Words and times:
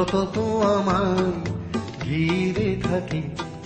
সতত 0.00 0.38
আমায় 0.76 1.32
ঘিরে 2.02 2.76
থাকে, 2.82 3.22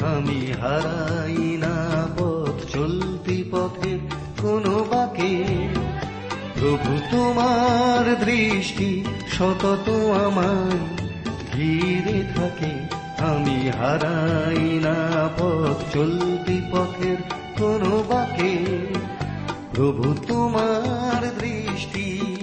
আমি 0.06 0.52
হারাই 0.60 1.56
না 1.56 2.08
পথ, 2.16 2.72
চলতি 2.72 3.44
পথের 3.52 3.98
কোনো 4.42 4.84
বাকে। 4.90 5.32
প্রভু 6.60 6.92
তোমার 7.10 8.24
দৃষ্টি 8.24 9.04
সতত 9.28 9.88
আমার 10.26 10.78
ঘিরে 11.54 12.18
থাকে, 12.36 12.72
আমি 13.24 13.70
হারাই 13.78 14.64
না 14.86 14.98
পথ, 15.38 15.94
চলতি 15.94 16.60
পথের 16.72 17.18
কোনো 17.58 18.04
বাকে। 18.08 18.54
প্রভু 19.74 20.14
তোমার 20.28 21.22
দৃষ্টি 21.40 22.33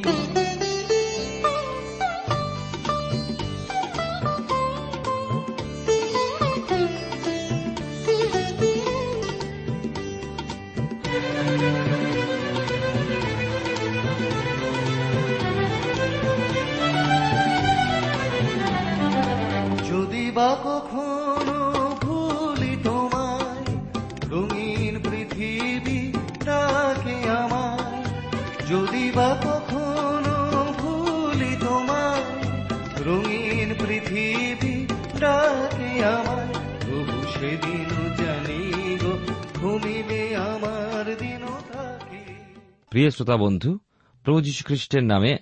প্রিয় 42.92 43.10
শ্রোতা 43.10 43.38
বন্ধু, 43.38 43.80
প্রভু 44.24 44.42
যীশু 44.42 44.64
খ্রিস্টের 44.64 45.04
নামে 45.04 45.38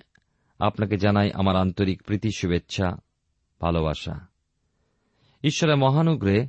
আপনাকে 0.60 0.98
জানাই 0.98 1.32
আমার 1.32 1.56
আন্তরিক 1.56 2.04
প্রীতি, 2.04 2.30
শুভেচ্ছা, 2.32 2.98
ভালোবাসা। 3.62 4.28
ঈশ্বরের 5.44 5.78
মহানুগ্রহে 5.78 6.48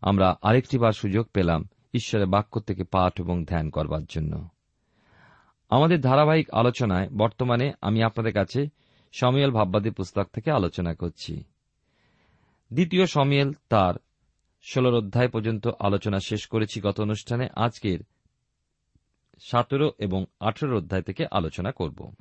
আমরা 0.00 0.38
আরেকটিবার 0.42 0.92
সুযোগ 0.92 1.26
পেলাম 1.26 1.68
ঈশ্বরের 1.94 2.26
বাক্য 2.26 2.60
থেকে 2.60 2.84
পাঠ 2.84 3.20
এবং 3.20 3.44
ধ্যান 3.44 3.70
করবার 3.70 4.04
জন্য। 4.04 4.48
আমাদের 5.68 6.00
ধারাবাহিক 6.00 6.50
আলোচনায় 6.50 7.08
বর্তমানে 7.08 7.72
আমি 7.80 8.02
আপনাদের 8.02 8.32
কাছে 8.32 8.66
সমিয়েল 9.12 9.50
ভাববাদী 9.50 9.90
পুস্তক 9.90 10.24
থেকে 10.24 10.50
আলোচনা 10.50 10.94
করছি। 10.94 11.44
দ্বিতীয় 12.72 13.06
সমিয়েল 13.06 13.52
তার 13.68 13.94
ষোলর 14.62 14.94
অধ্যায় 14.94 15.28
পর্যন্ত 15.28 15.68
আলোচনা 15.80 16.18
শেষ 16.20 16.46
করেছি 16.46 16.80
গত 16.80 17.00
অনুষ্ঠানে। 17.00 17.48
আজকের 17.56 17.98
সতেরো 19.38 19.92
এবং 19.98 20.24
আঠেরো 20.40 20.76
অধ্যায় 20.76 21.02
থেকে 21.02 21.26
আলোচনা 21.30 21.72
করব। 21.72 22.12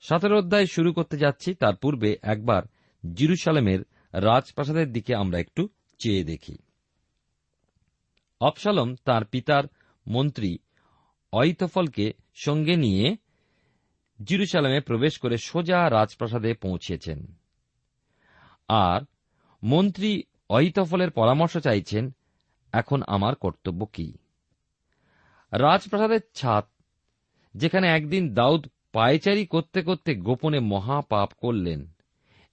সতেরো 0.00 0.38
অধ্যায় 0.38 0.66
শুরু 0.66 0.92
করতে 0.92 1.16
যাচ্ছি, 1.18 1.54
তার 1.54 1.76
পূর্বে 1.76 2.16
একবার 2.22 2.62
জিরুসালেমের 3.14 3.80
রাজপ্রাসাদের 4.12 4.92
দিকে 4.92 5.14
আমরা 5.14 5.38
একটু 5.38 5.68
চেয়ে 5.98 6.24
দেখি। 6.24 6.58
অপসালম 8.40 8.96
তার 9.04 9.24
পিতার 9.24 9.64
মন্ত্রী 10.08 10.58
অইতফলকে 11.32 12.12
সঙ্গে 12.34 12.76
নিয়ে 12.76 13.16
জিরুসালামে 14.24 14.80
প্রবেশ 14.80 15.18
করে 15.18 15.36
সোজা 15.38 15.90
রাজপ্রাসাদে 15.90 16.54
পৌঁছেছেন। 16.54 17.36
আর 18.68 19.00
মন্ত্রী 19.64 20.22
অইতফলের 20.48 21.10
পরামর্শ 21.10 21.56
চাইছেন, 21.56 22.14
এখন 22.72 23.02
আমার 23.06 23.34
কর্তব্য 23.34 23.86
কি? 23.86 24.18
রাজপ্রাসাদের 25.52 26.20
ছাদ, 26.34 26.64
যেখানে 27.54 27.86
একদিন 27.88 28.34
দাউদ 28.34 28.66
পায়চারি 28.92 29.46
করতে 29.46 29.82
করতে 29.82 30.14
গোপনে 30.14 30.60
মহাপাপ 30.60 31.32
করলেন 31.38 31.92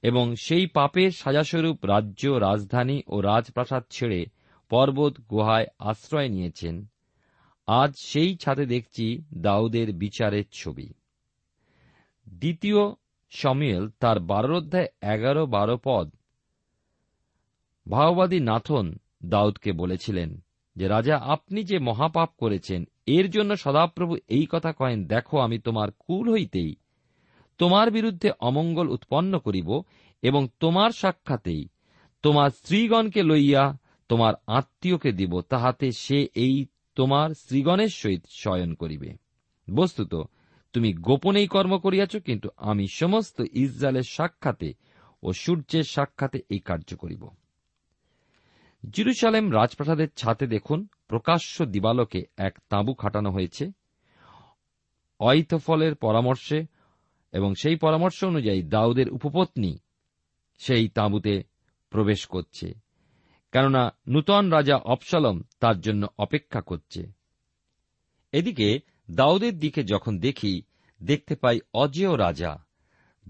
এবং 0.04 0.36
সেই 0.36 0.68
পাপের 0.68 1.12
সাজাস্বরূপ 1.12 1.86
রাজ্য, 1.86 2.28
রাজধানী 2.28 3.04
ও 3.08 3.22
রাজপ্রাসাদ 3.22 3.84
ছেড়ে 3.90 4.26
পর্বত, 4.70 5.14
গুহায় 5.30 5.66
আশ্রয় 5.80 6.30
নিয়েছেন। 6.30 6.88
আজ 7.68 7.96
সেই 7.98 8.38
ছাদে 8.38 8.66
দেখছি 8.66 9.24
দাউদের 9.38 9.94
বিচারের 9.94 10.44
ছবি। 10.52 10.94
দ্বিতীয় 12.28 12.96
সমিয়েল 13.30 13.90
তার 14.00 14.20
বারো 14.20 14.58
অধ্যায় 14.58 14.88
এগারো 15.02 15.46
বারো 15.46 15.80
পদ 15.84 16.12
ভাওবাদী 17.90 18.40
নাথন 18.40 18.98
দাউদকে 19.26 19.72
বলেছিলেন 19.72 20.42
যে 20.75 20.88
রাজা, 20.88 21.16
আপনি 21.18 21.63
যে 21.63 21.80
মহাপাপ 21.80 22.30
করেছেন, 22.38 22.85
এর 23.07 23.30
জন্য 23.30 23.57
সদাপ্রভু 23.57 24.18
এই 24.28 24.46
কথা 24.52 24.72
কয়েন, 24.72 25.07
দেখো 25.07 25.40
আমি 25.40 25.59
তোমার 25.59 25.91
কুল 25.91 26.31
হইতেই, 26.31 26.75
তোমার 27.57 27.91
বিরুদ্ধে 27.91 28.31
অমঙ্গল 28.40 28.90
উৎপন্ন 28.90 29.40
করিব 29.40 29.81
এবং 30.22 30.47
তোমার 30.59 30.91
সাক্ষাতেই 30.91 31.68
তোমার 32.21 32.50
স্ত্রীগণকে 32.50 33.24
লইয়া 33.24 33.77
তোমার 34.10 34.33
আত্মীয়কে 34.48 35.12
দিব, 35.12 35.42
তাহাতে 35.42 35.92
সে 35.92 36.27
এই 36.36 36.66
তোমার 36.95 37.30
স্ত্রীগণের 37.30 37.89
সহিত 37.89 38.24
শয়ন 38.30 38.74
করিবে। 38.74 39.10
বস্তুত, 39.74 40.13
তুমি 40.74 40.94
গোপনেই 40.94 41.48
কর্ম 41.48 41.77
করিয়াছ, 41.77 42.15
কিন্তু 42.18 42.50
আমি 42.57 42.88
সমস্ত 42.88 43.42
ইসরায়েলের 43.54 44.04
সাক্ষাতে 44.04 44.74
ও 45.24 45.33
সূর্যের 45.33 45.83
সাক্ষাতে 45.83 46.39
এই 46.50 46.60
কার্য 46.60 46.95
করিব। 46.95 47.24
জিরুসালেম 48.84 49.54
রাজপ্রাসাদের 49.54 50.08
ছাতে 50.16 50.48
দেখুন 50.48 50.88
প্রকাশ্য 51.08 51.66
দিবালোকে 51.66 52.22
এক 52.38 52.60
তাঁবু 52.70 52.94
খাটানো 52.94 53.31
হয়েছে। 53.31 53.72
অইতফলের 55.20 55.96
পরামর্শে 55.96 56.66
এবং 57.34 57.54
সেই 57.62 57.76
পরামর্শ 57.76 58.24
অনুযায়ী 58.24 58.62
দাউদের 58.64 59.10
উপপত্নী 59.10 59.78
সেই 60.58 60.88
তাঁবুতে 60.88 61.44
প্রবেশ 61.90 62.26
করছে, 62.26 62.74
কেননা 63.52 63.96
নূতন 64.08 64.50
রাজা 64.50 64.76
অপসালম 64.76 65.44
তার 65.60 65.80
জন্য 65.80 66.08
অপেক্ষা 66.18 66.62
করছে। 66.62 67.12
এদিকে 68.32 68.80
দাউদের 69.12 69.60
দিকে 69.60 69.84
যখন 69.84 70.20
দেখি, 70.20 70.62
দেখতে 71.04 71.36
পাই 71.36 71.60
অজেয় 71.74 72.18
রাজা। 72.18 72.66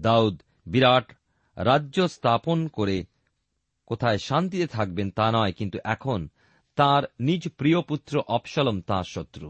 দাউদ 0.00 0.42
বিরাট 0.66 1.12
রাজ্য 1.56 2.08
স্থাপন 2.08 2.68
করে 2.68 3.04
কোথায় 3.90 4.18
শান্তিতে 4.18 4.66
থাকবেন 4.66 5.08
তা 5.10 5.26
নয়, 5.30 5.52
কিন্তু 5.52 5.78
এখন 5.84 6.20
তার 6.78 7.02
নিজ 7.20 7.42
প্রিয় 7.58 7.80
পুত্র 7.80 8.14
অপশালম 8.28 8.76
তাঁর 8.80 9.06
শত্রু। 9.08 9.48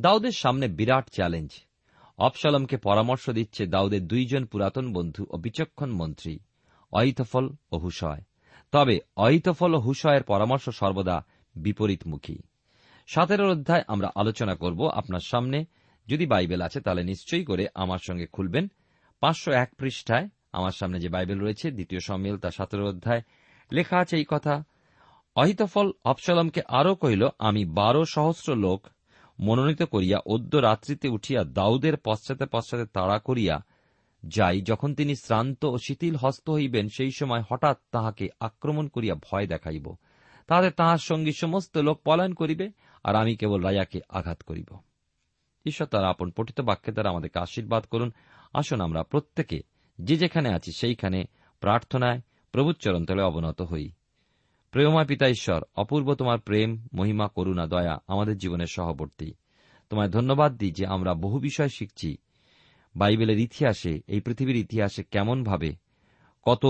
দাউদের 0.00 0.34
সামনে 0.42 0.66
বিরাট 0.68 1.06
চ্যালেঞ্জ। 1.08 1.50
অপশালমকে 2.18 2.76
পরামর্শ 2.76 3.24
দিচ্ছে 3.30 3.62
দাউদের 3.66 4.02
দুইজন 4.06 4.42
পুরাতন 4.46 4.86
বন্ধু 4.92 5.22
ও 5.30 5.36
বিচক্ষণ 5.36 5.90
মন্ত্রী 5.90 6.34
অইতফল 6.92 7.46
ও 7.72 7.76
হুশয়। 7.78 8.22
তবে 8.72 8.94
অইতফল 9.16 9.72
ও 9.74 9.80
হুশয়ের 9.80 10.22
পরামর্শ 10.22 10.66
সর্বদা 10.80 11.16
বিপরীতমুখী। 11.54 12.38
সতেরোর 13.08 13.50
অধ্যায় 13.50 13.84
আমরা 13.88 14.08
আলোচনা 14.14 14.54
করব 14.54 14.80
আপনার 15.00 15.24
সামনে। 15.26 15.58
যদি 16.06 16.24
বাইবেল 16.26 16.60
আছে, 16.60 16.78
তাহলে 16.80 17.02
নিশ্চয়ই 17.02 17.44
করে 17.44 17.64
আমার 17.74 18.00
সঙ্গে 18.06 18.26
খুলবেন। 18.26 18.64
পাঁচশো 19.22 19.50
এক 19.62 19.70
পৃষ্ঠায় 19.78 20.26
আমার 20.52 20.70
সামনে 20.70 21.00
যে 21.00 21.08
বাইবেল 21.08 21.38
রয়েছে, 21.40 21.70
দ্বিতীয় 21.70 22.00
সম্মেল 22.00 22.36
তার 22.38 22.50
সতেরো 22.50 22.88
অধ্যায়, 22.88 23.22
লেখা 23.72 23.98
আছে 23.98 24.16
এই 24.16 24.24
কথা, 24.28 24.64
অহিতফল 25.36 25.92
অপসলমকে 26.04 26.60
আরও 26.68 26.94
কহিল, 26.94 27.28
আমি 27.38 27.64
বারো 27.64 28.04
সহস্র 28.04 28.56
লোক 28.56 28.86
মনোনীত 29.40 29.82
করিয়া 29.82 30.18
অদ্য 30.26 30.56
রাত্রিতে 30.56 31.08
উঠিয়া 31.08 31.44
দাউদের 31.44 31.96
পশ্চাতে 31.96 32.46
পশ্চাতে 32.46 32.86
তাড়া 32.86 33.18
করিয়া 33.18 33.64
যাই, 34.26 34.60
যখন 34.60 34.94
তিনি 34.94 35.16
শ্রান্ত 35.16 35.64
ও 35.64 35.78
শিথিল 35.78 36.16
হস্ত 36.16 36.50
হইবেন, 36.50 36.88
সেই 36.88 37.10
সময় 37.10 37.42
হঠাৎ 37.50 37.78
তাহাকে 37.90 38.28
আক্রমণ 38.40 38.88
করিয়া 38.88 39.14
ভয় 39.14 39.46
দেখাইব। 39.46 39.94
তাহাতে 40.46 40.70
তাহার 40.70 40.98
সঙ্গী 40.98 41.32
সমস্ত 41.32 41.78
লোক 41.78 42.00
পলায়ন 42.04 42.34
করিবে, 42.34 42.70
আর 43.04 43.14
আমি 43.16 43.36
কেবল 43.36 43.60
রাজাকে 43.60 44.00
আঘাত 44.08 44.42
করিব। 44.42 44.76
ঈশ্বর 45.66 45.86
তারা 45.86 46.08
আপন 46.08 46.30
পঠিত 46.30 46.60
বাক্যে 46.60 46.92
দ্বারা 46.92 47.10
আমাদেরকে 47.10 47.38
আশীর্বাদ 47.38 47.84
করুন। 47.84 48.12
আসুন 48.54 48.80
আমরা 48.80 49.02
প্রত্যেকে 49.02 49.62
যে 50.00 50.16
যেখানে 50.16 50.48
আছি 50.48 50.72
সেইখানে 50.72 51.24
প্রার্থনায় 51.60 52.20
প্রভুচরণ 52.52 53.04
তলে 53.04 53.22
অবনত 53.22 53.62
হই। 53.62 53.90
প্রেমময় 54.70 55.06
পিতা 55.06 55.28
ঈশ্বর, 55.28 55.62
অপূর্ব 55.76 56.14
তোমার 56.14 56.40
প্রেম, 56.40 56.86
মহিমা, 56.94 57.28
করুণা, 57.28 57.66
দয়া 57.66 57.98
আমাদের 58.06 58.38
জীবনের 58.38 58.66
সহবর্তী। 58.66 59.34
তোমায় 59.90 60.08
ধন্যবাদ 60.08 60.56
দিই 60.56 60.70
যে 60.70 60.86
আমরা 60.86 61.14
বহু 61.14 61.38
বিষয় 61.38 61.68
শিখছি। 61.68 62.16
বাইবেলের 62.96 63.38
ইতিহাসে, 63.38 64.00
এই 64.06 64.20
পৃথিবীর 64.20 64.56
ইতিহাসে 64.56 65.02
কেমনভাবে 65.02 65.76
কত 66.42 66.66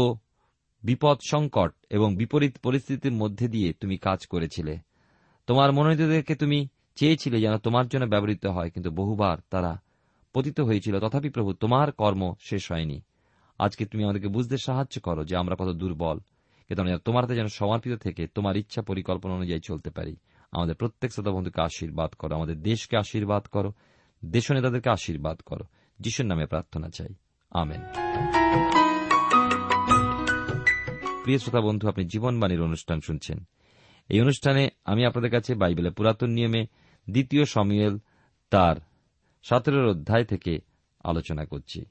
বিপদ 0.82 1.18
সংকট 1.28 1.74
এবং 1.90 2.16
বিপরীত 2.16 2.58
পরিস্থিতির 2.62 3.12
মধ্যে 3.12 3.48
দিয়ে 3.48 3.72
তুমি 3.72 3.96
কাজ 3.96 4.26
করেছিলে। 4.26 4.78
তোমার 5.46 5.72
মনোনীতদেরকে 5.72 6.34
তুমি 6.34 6.68
চেয়েছিলে 6.94 7.40
যেন 7.40 7.58
তোমার 7.58 7.88
জন্য 7.88 8.04
ব্যবহৃত 8.04 8.46
হয়, 8.46 8.70
কিন্তু 8.70 8.90
বহুবার 8.90 9.38
তারা 9.50 9.80
পতিত 10.32 10.60
হয়েছিল। 10.60 11.00
তথাপি 11.00 11.28
প্রভু, 11.28 11.52
তোমার 11.52 11.92
কর্ম 11.92 12.34
শেষ 12.40 12.72
হয়নি। 12.72 13.00
আজকে 13.58 13.84
তুমি 13.86 14.04
আমাদেরকে 14.04 14.28
বুঝতে 14.28 14.56
সাহায্য 14.58 15.00
করো 15.00 15.24
যে 15.24 15.36
আমরা 15.36 15.56
কত 15.58 15.72
দুর্বল। 15.72 16.18
তোমার 17.04 17.34
যেন 17.34 17.46
সমর্পিত 17.46 17.98
থেকে 17.98 18.26
তোমার 18.26 18.56
ইচ্ছা 18.56 18.82
পরিকল্পনা 18.82 19.34
অনুযায়ী 19.34 19.60
চলতে 19.60 19.90
পারি। 19.90 20.16
আমাদের 20.52 20.74
প্রত্যেক 20.74 21.12
শ্রোতা 21.12 21.30
বন্ধুকে 21.30 21.62
আশীর্বাদ 21.62 22.10
করো, 22.10 22.34
আমাদের 22.34 22.62
দেশকে 22.62 22.96
আশীর্বাদ 22.96 23.46
করো, 23.46 23.72
দেশ 24.24 24.50
নেতাদেরকে 24.50 24.90
আশীর্বাদ 24.90 25.40
করো। 25.40 25.64
যিশুর 26.00 26.26
নামে 26.26 26.46
প্রার্থনা 26.46 26.88
চাই। 26.88 27.14
আমেন। 27.50 27.80
প্রিয় 31.22 31.38
শ্রোতা 31.38 31.60
বন্ধু 31.60 31.88
আপনি 31.88 32.04
জীবনবাণীর 32.04 32.62
অনুষ্ঠান 32.62 33.00
শুনছেন। 33.00 33.44
এই 34.08 34.20
অনুষ্ঠানে 34.20 34.68
আমি 34.84 35.06
আপনাদের 35.06 35.30
কাছে 35.30 35.54
বাইবেলের 35.54 35.92
পুরাতন 35.92 36.30
নিয়মে 36.30 36.66
দ্বিতীয় 37.10 37.44
সমিয়েল 37.44 37.98
তার 38.50 38.76
সতেরোর 39.42 39.88
অধ্যায় 39.88 40.24
থেকে 40.24 40.58
আলোচনা 41.04 41.44
করছি। 41.44 41.84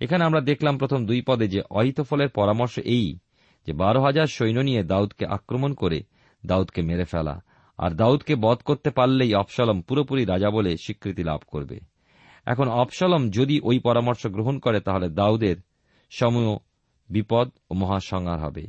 এখানে 0.00 0.22
আমরা 0.24 0.40
দেখলাম 0.40 0.74
প্রথম 0.78 1.00
দুই 1.06 1.20
পদে 1.22 1.46
যে 1.48 1.60
অহিতফলের 1.70 2.28
পরামর্শ 2.28 2.74
এই, 2.96 3.06
যে 3.66 3.72
বারো 3.72 4.00
হাজার 4.02 4.26
সৈন্য 4.26 4.58
নিয়ে 4.60 4.82
দাউদকে 4.82 5.24
আক্রমণ 5.26 5.74
করে 5.74 5.98
দাউদকে 6.44 6.80
মেরে 6.82 7.04
ফেলা, 7.04 7.34
আর 7.78 7.90
দাউদকে 7.90 8.34
বধ 8.34 8.58
করতে 8.62 8.90
পারলেই 8.90 9.34
অপসলম 9.34 9.78
পুরোপুরি 9.80 10.22
রাজা 10.24 10.50
বলে 10.50 10.76
স্বীকৃতি 10.76 11.22
লাভ 11.22 11.40
করবে। 11.48 11.76
এখন 12.46 12.66
অপসলম 12.82 13.22
যদি 13.30 13.56
ওই 13.60 13.78
পরামর্শ 13.78 14.22
গ্রহণ 14.26 14.56
করে, 14.58 14.78
তাহলে 14.80 15.08
দাউদের 15.10 15.56
সমূহ 16.12 16.48
বিপদ 17.10 17.48
ও 17.70 17.72
মহাসংহার 17.74 18.40
হবে। 18.40 18.64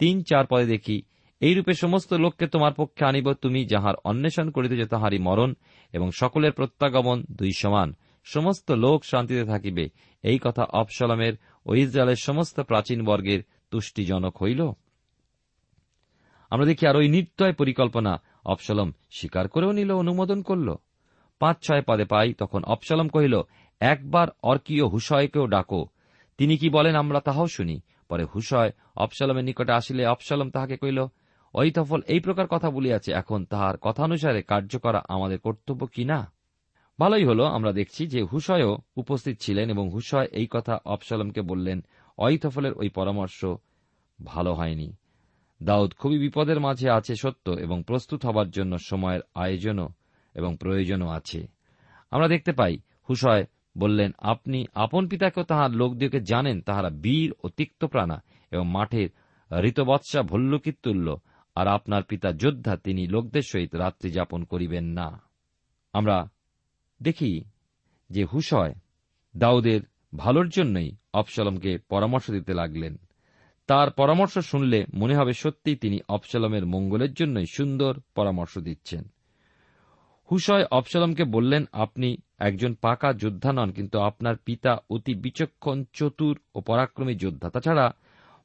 তিন, 0.00 0.22
চার 0.22 0.44
পদে 0.46 0.66
দেখি, 0.66 0.96
এইরূপে 1.40 1.72
সমস্ত 1.74 2.10
লোককে 2.14 2.46
তোমার 2.46 2.72
পক্ষে 2.72 3.02
আনিব, 3.04 3.26
তুমি 3.34 3.60
যাহার 3.64 3.94
অন্বেষণ 4.04 4.46
করিতেছ 4.50 4.82
তাহারই 4.88 5.18
মরণ 5.18 5.50
এবং 5.92 6.08
সকলের 6.10 6.52
প্রত্যাগমন 6.52 7.18
দুই 7.30 7.52
সমান। 7.52 7.88
সমস্ত 8.26 8.68
লোক 8.84 8.98
শান্তিতে 9.04 9.44
থাকিবে 9.44 9.84
এই 10.22 10.38
কথা 10.38 10.64
অপসলমের 10.64 11.32
ও 11.66 11.74
ইসরায়েলের 11.74 12.16
সমস্ত 12.16 12.60
প্রাচীন 12.60 13.04
বর্গের 13.04 13.40
তুষ্টিজনক 13.70 14.42
হইল। 14.42 14.70
আমরা 16.50 16.66
দেখি 16.66 16.86
আর 16.86 16.96
ওই 16.96 17.08
নির্দয় 17.08 17.52
পরিকল্পনা 17.52 18.22
অপসলম 18.44 18.92
স্বীকার 19.10 19.48
করেও 19.48 19.72
নিল, 19.72 19.92
অনুমোদন 19.92 20.42
করল। 20.42 20.74
পাঁচ 21.38 21.56
ছয় 21.62 21.82
পদে 21.82 22.04
পাই, 22.04 22.34
তখন 22.34 22.64
অপসলম 22.64 23.08
কহিল, 23.08 23.40
একবার 23.80 24.28
অর্কীয় 24.42 24.86
হুসয়কেও 24.86 25.46
ডাকো। 25.46 25.86
তিনি 26.38 26.56
কি 26.56 26.70
বলেন 26.70 26.96
আমরা 26.96 27.20
তাহাও 27.20 27.46
শুনি। 27.46 27.80
পরে 28.08 28.24
হুসয় 28.24 28.72
অপসলমের 28.96 29.44
নিকটে 29.44 29.72
আসিলে 29.72 30.06
অপসলম 30.06 30.50
তাহাকে 30.50 30.76
কহিল 30.76 31.06
ঐতফল 31.54 32.02
এই 32.06 32.20
প্রকার 32.20 32.46
কথা 32.46 32.70
বলিয়াছে। 32.70 33.12
এখন 33.12 33.44
তাহার 33.44 33.76
কথানুসারে 33.76 34.42
কার্য 34.42 34.78
করা 34.78 35.02
আমাদের 35.08 35.38
কর্তব্য 35.38 35.86
কি 35.86 36.04
না? 36.04 36.32
ভালোই 37.02 37.24
হল, 37.24 37.40
আমরা 37.56 37.72
দেখছি 37.72 38.02
যে 38.06 38.20
হুসয়ও 38.22 38.72
উপস্থিত 38.96 39.36
ছিলেন 39.40 39.66
এবং 39.70 39.84
হুসয় 39.90 40.28
এই 40.32 40.48
কথা 40.50 40.74
অপসলমকে 40.84 41.42
বললেন 41.42 41.78
অইতফলের 42.18 42.72
ওই 42.72 42.88
পরামর্শ 42.88 43.38
ভালো 44.18 44.52
হয়নি। 44.54 44.88
দাউদ 45.60 45.90
খুবই 45.98 46.18
বিপদের 46.18 46.58
মাঝে 46.60 46.90
আছে 46.90 47.14
সত্য 47.14 47.46
এবং 47.64 47.78
প্রস্তুত 47.86 48.20
হবার 48.26 48.48
জন্য 48.50 48.72
সময়ের 48.86 49.22
আয়োজনও 49.34 49.88
এবং 50.34 50.50
প্রয়োজনও 50.60 51.08
আছে। 51.08 51.40
আমরা 52.10 52.28
দেখতে 52.28 52.52
পাই, 52.52 52.74
হুসয় 53.08 53.42
বললেন, 53.78 54.10
আপনি 54.32 54.58
আপন 54.74 55.02
পিতাকেও 55.08 55.44
তাহার 55.44 55.70
লোকদিওকে 55.70 56.20
জানেন, 56.20 56.56
তাহারা 56.60 56.90
বীর 57.04 57.30
ও 57.44 57.48
তিক্তপ্রাণা 57.48 58.18
এবং 58.50 58.66
মাঠের 58.70 59.08
ঋতবৎসা 59.64 60.20
ভল্লুকির 60.22 60.76
তুল্য 60.82 61.06
আর 61.54 61.66
আপনার 61.68 62.02
পিতা 62.02 62.30
যোদ্ধা, 62.32 62.74
তিনি 62.76 63.02
লোকদের 63.06 63.44
সহিত 63.50 63.72
রাত্রি 63.74 64.08
যাপন 64.10 64.40
করিবেন 64.44 64.84
না। 64.98 65.08
আমরা 65.94 66.16
দেখি 67.02 67.44
যে 68.10 68.24
হুসয় 68.24 68.74
দাউদের 69.36 69.80
ভালোর 70.16 70.48
জন্যই 70.48 70.90
অপসলমকে 71.14 71.78
পরামর্শ 71.78 72.30
দিতে 72.30 72.54
লাগলেন। 72.54 72.96
তার 73.66 73.90
পরামর্শ 73.90 74.38
শুনলে 74.38 74.84
মনে 74.94 75.16
হবে 75.16 75.32
সত্যিই 75.32 75.76
তিনি 75.76 76.00
অপসলমের 76.08 76.66
মঙ্গলের 76.66 77.14
জন্যই 77.14 77.46
সুন্দর 77.52 78.00
পরামর্শ 78.14 78.58
দিচ্ছেন। 78.58 79.04
হুসয় 80.30 80.64
অপসলমকে 80.70 81.24
বললেন, 81.24 81.64
আপনি 81.72 82.16
একজন 82.38 82.74
পাকা 82.74 83.12
যোদ্ধা 83.12 83.52
নন, 83.52 83.72
কিন্তু 83.72 83.98
আপনার 83.98 84.36
পিতা 84.36 84.78
অতি 84.90 85.14
বিচক্ষণ, 85.14 85.84
চতুর 85.92 86.38
ও 86.54 86.60
পরাক্রমী 86.60 87.14
যোদ্ধা। 87.14 87.48
তাছাড়া 87.48 87.94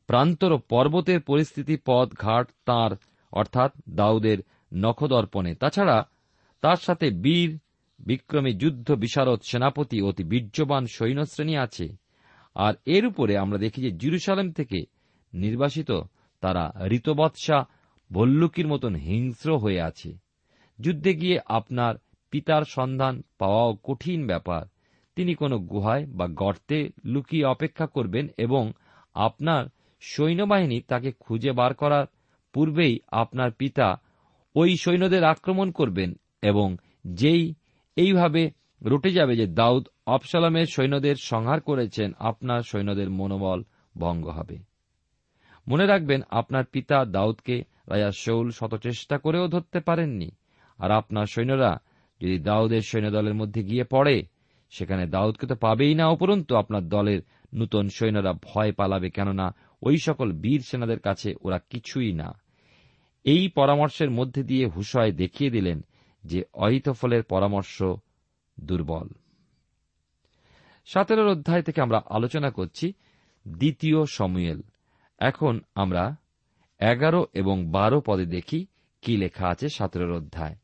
প্রান্তর 0.08 0.52
ও 0.52 0.58
পর্বতের 0.58 1.22
পরিস্থিতি, 1.22 1.78
পথ, 1.86 2.14
ঘাট, 2.14 2.50
তাঁর, 2.66 2.96
অর্থাৎ 3.32 3.72
দাউদের 3.90 4.38
নখদর্পণে। 4.74 5.56
তাছাড়া 5.56 6.08
তার 6.62 6.76
সাথে 6.76 7.10
বীর 7.10 7.60
বিক্রমী 8.00 8.54
যুদ্ধ 8.54 8.92
বিশারদ 8.92 9.42
সেনাপতি 9.42 10.02
অতি 10.02 10.24
বীর্যবান 10.24 10.86
সৈন্যশ্রেণী 10.86 11.56
আছে। 11.56 11.98
আর 12.56 12.74
এর 12.86 13.06
উপরে 13.06 13.38
আমরা 13.38 13.58
দেখি 13.58 13.82
যে 13.82 13.92
জিরুসালেম 13.92 14.52
থেকে 14.52 14.86
নির্বাসিত 15.34 15.92
তারা 16.42 16.74
ঋতবৎসা 16.92 17.66
ভল্লুকির 18.12 18.68
মতন 18.68 18.96
হিংস্র 18.96 19.58
হয়ে 19.58 19.82
আছে। 19.82 20.18
যুদ্ধে 20.80 21.14
গিয়ে 21.14 21.40
আপনার 21.46 21.96
পিতার 22.32 22.64
সন্ধান 22.68 23.22
পাওয়াও 23.38 23.78
কঠিন 23.84 24.28
ব্যাপার। 24.28 24.66
তিনি 25.16 25.34
কোনো 25.36 25.60
গুহায় 25.60 26.06
বা 26.06 26.28
গর্তে 26.28 26.90
লুকিয়ে 27.06 27.46
অপেক্ষা 27.46 27.86
করবেন 27.86 28.28
এবং 28.38 28.72
আপনার 29.14 29.66
সৈন্যবাহিনী 30.00 30.82
তাকে 30.82 31.12
খুঁজে 31.12 31.52
বার 31.52 31.74
করার 31.74 32.06
পূর্বেই 32.54 33.00
আপনার 33.12 33.52
পিতা 33.52 34.02
ওই 34.56 34.78
সৈন্যদের 34.78 35.24
আক্রমণ 35.24 35.72
করবেন 35.72 36.14
এবং 36.42 36.78
যেই 37.06 37.54
এইভাবে 37.98 38.52
রুটে 38.82 39.12
যাবে 39.12 39.36
যে 39.36 39.48
দাউদ 39.48 39.88
অপসালামের 40.06 40.66
সৈন্যদের 40.66 41.16
সংহার 41.16 41.62
করেছেন, 41.62 42.14
আপনার 42.20 42.62
সৈন্যদের 42.62 43.10
মনোবল 43.10 43.64
ভঙ্গ 43.98 44.28
হবে। 44.28 44.58
মনে 45.68 45.86
রাখবেন, 45.86 46.22
আপনার 46.30 46.66
পিতা 46.66 47.06
দাউদকে 47.06 47.64
রাজা 47.88 48.12
শৌল 48.12 48.52
শত 48.52 48.76
চেষ্টা 48.76 49.18
করেও 49.18 49.48
ধরতে 49.48 49.80
পারেননি। 49.80 50.32
আর 50.78 50.92
আপনার 50.92 51.26
সৈন্যরা 51.26 51.80
যদি 52.22 52.40
দাউদের 52.40 52.82
সৈন্যদলের 52.82 53.34
মধ্যে 53.34 53.64
গিয়ে 53.64 53.84
পড়ে, 53.84 54.24
সেখানে 54.70 55.08
দাউদকে 55.08 55.48
তো 55.48 55.56
পাবেই 55.56 55.96
না 55.96 56.10
উপরন্তু 56.10 56.56
আপনার 56.56 56.90
দলের 56.90 57.22
নূতন 57.54 57.90
সৈন্যরা 57.90 58.34
ভয় 58.34 58.72
পালাবে, 58.72 59.10
কেননা 59.10 59.56
ওই 59.82 59.98
সকল 59.98 60.32
বীর 60.32 60.62
সেনাদের 60.62 61.00
কাছে 61.00 61.36
ওরা 61.42 61.60
কিছুই 61.70 62.12
না। 62.14 62.30
এই 63.26 63.48
পরামর্শের 63.48 64.12
মধ্যে 64.12 64.44
দিয়ে 64.44 64.66
হুসয় 64.68 65.12
দেখিয়ে 65.12 65.52
দিলেন 65.52 65.82
যে 66.28 66.44
অহিতফলের 66.54 67.24
পরামর্শ 67.24 67.84
দুর্বল। 68.60 69.08
সতেরোর 70.86 71.28
অধ্যায় 71.28 71.62
থেকে 71.62 71.82
আমরা 71.82 72.00
আলোচনা 72.10 72.50
করছি 72.50 72.94
দ্বিতীয় 73.48 74.06
সমুয়েল। 74.06 74.62
এখন 75.20 75.60
আমরা 75.76 76.16
এগারো 76.80 77.22
এবং 77.34 77.66
বারো 77.72 78.02
পদে 78.06 78.26
দেখি 78.26 78.66
কি 79.02 79.18
লেখা 79.18 79.48
আছে 79.48 79.70
সতেরোর 79.70 80.12
অধ্যায়। 80.12 80.56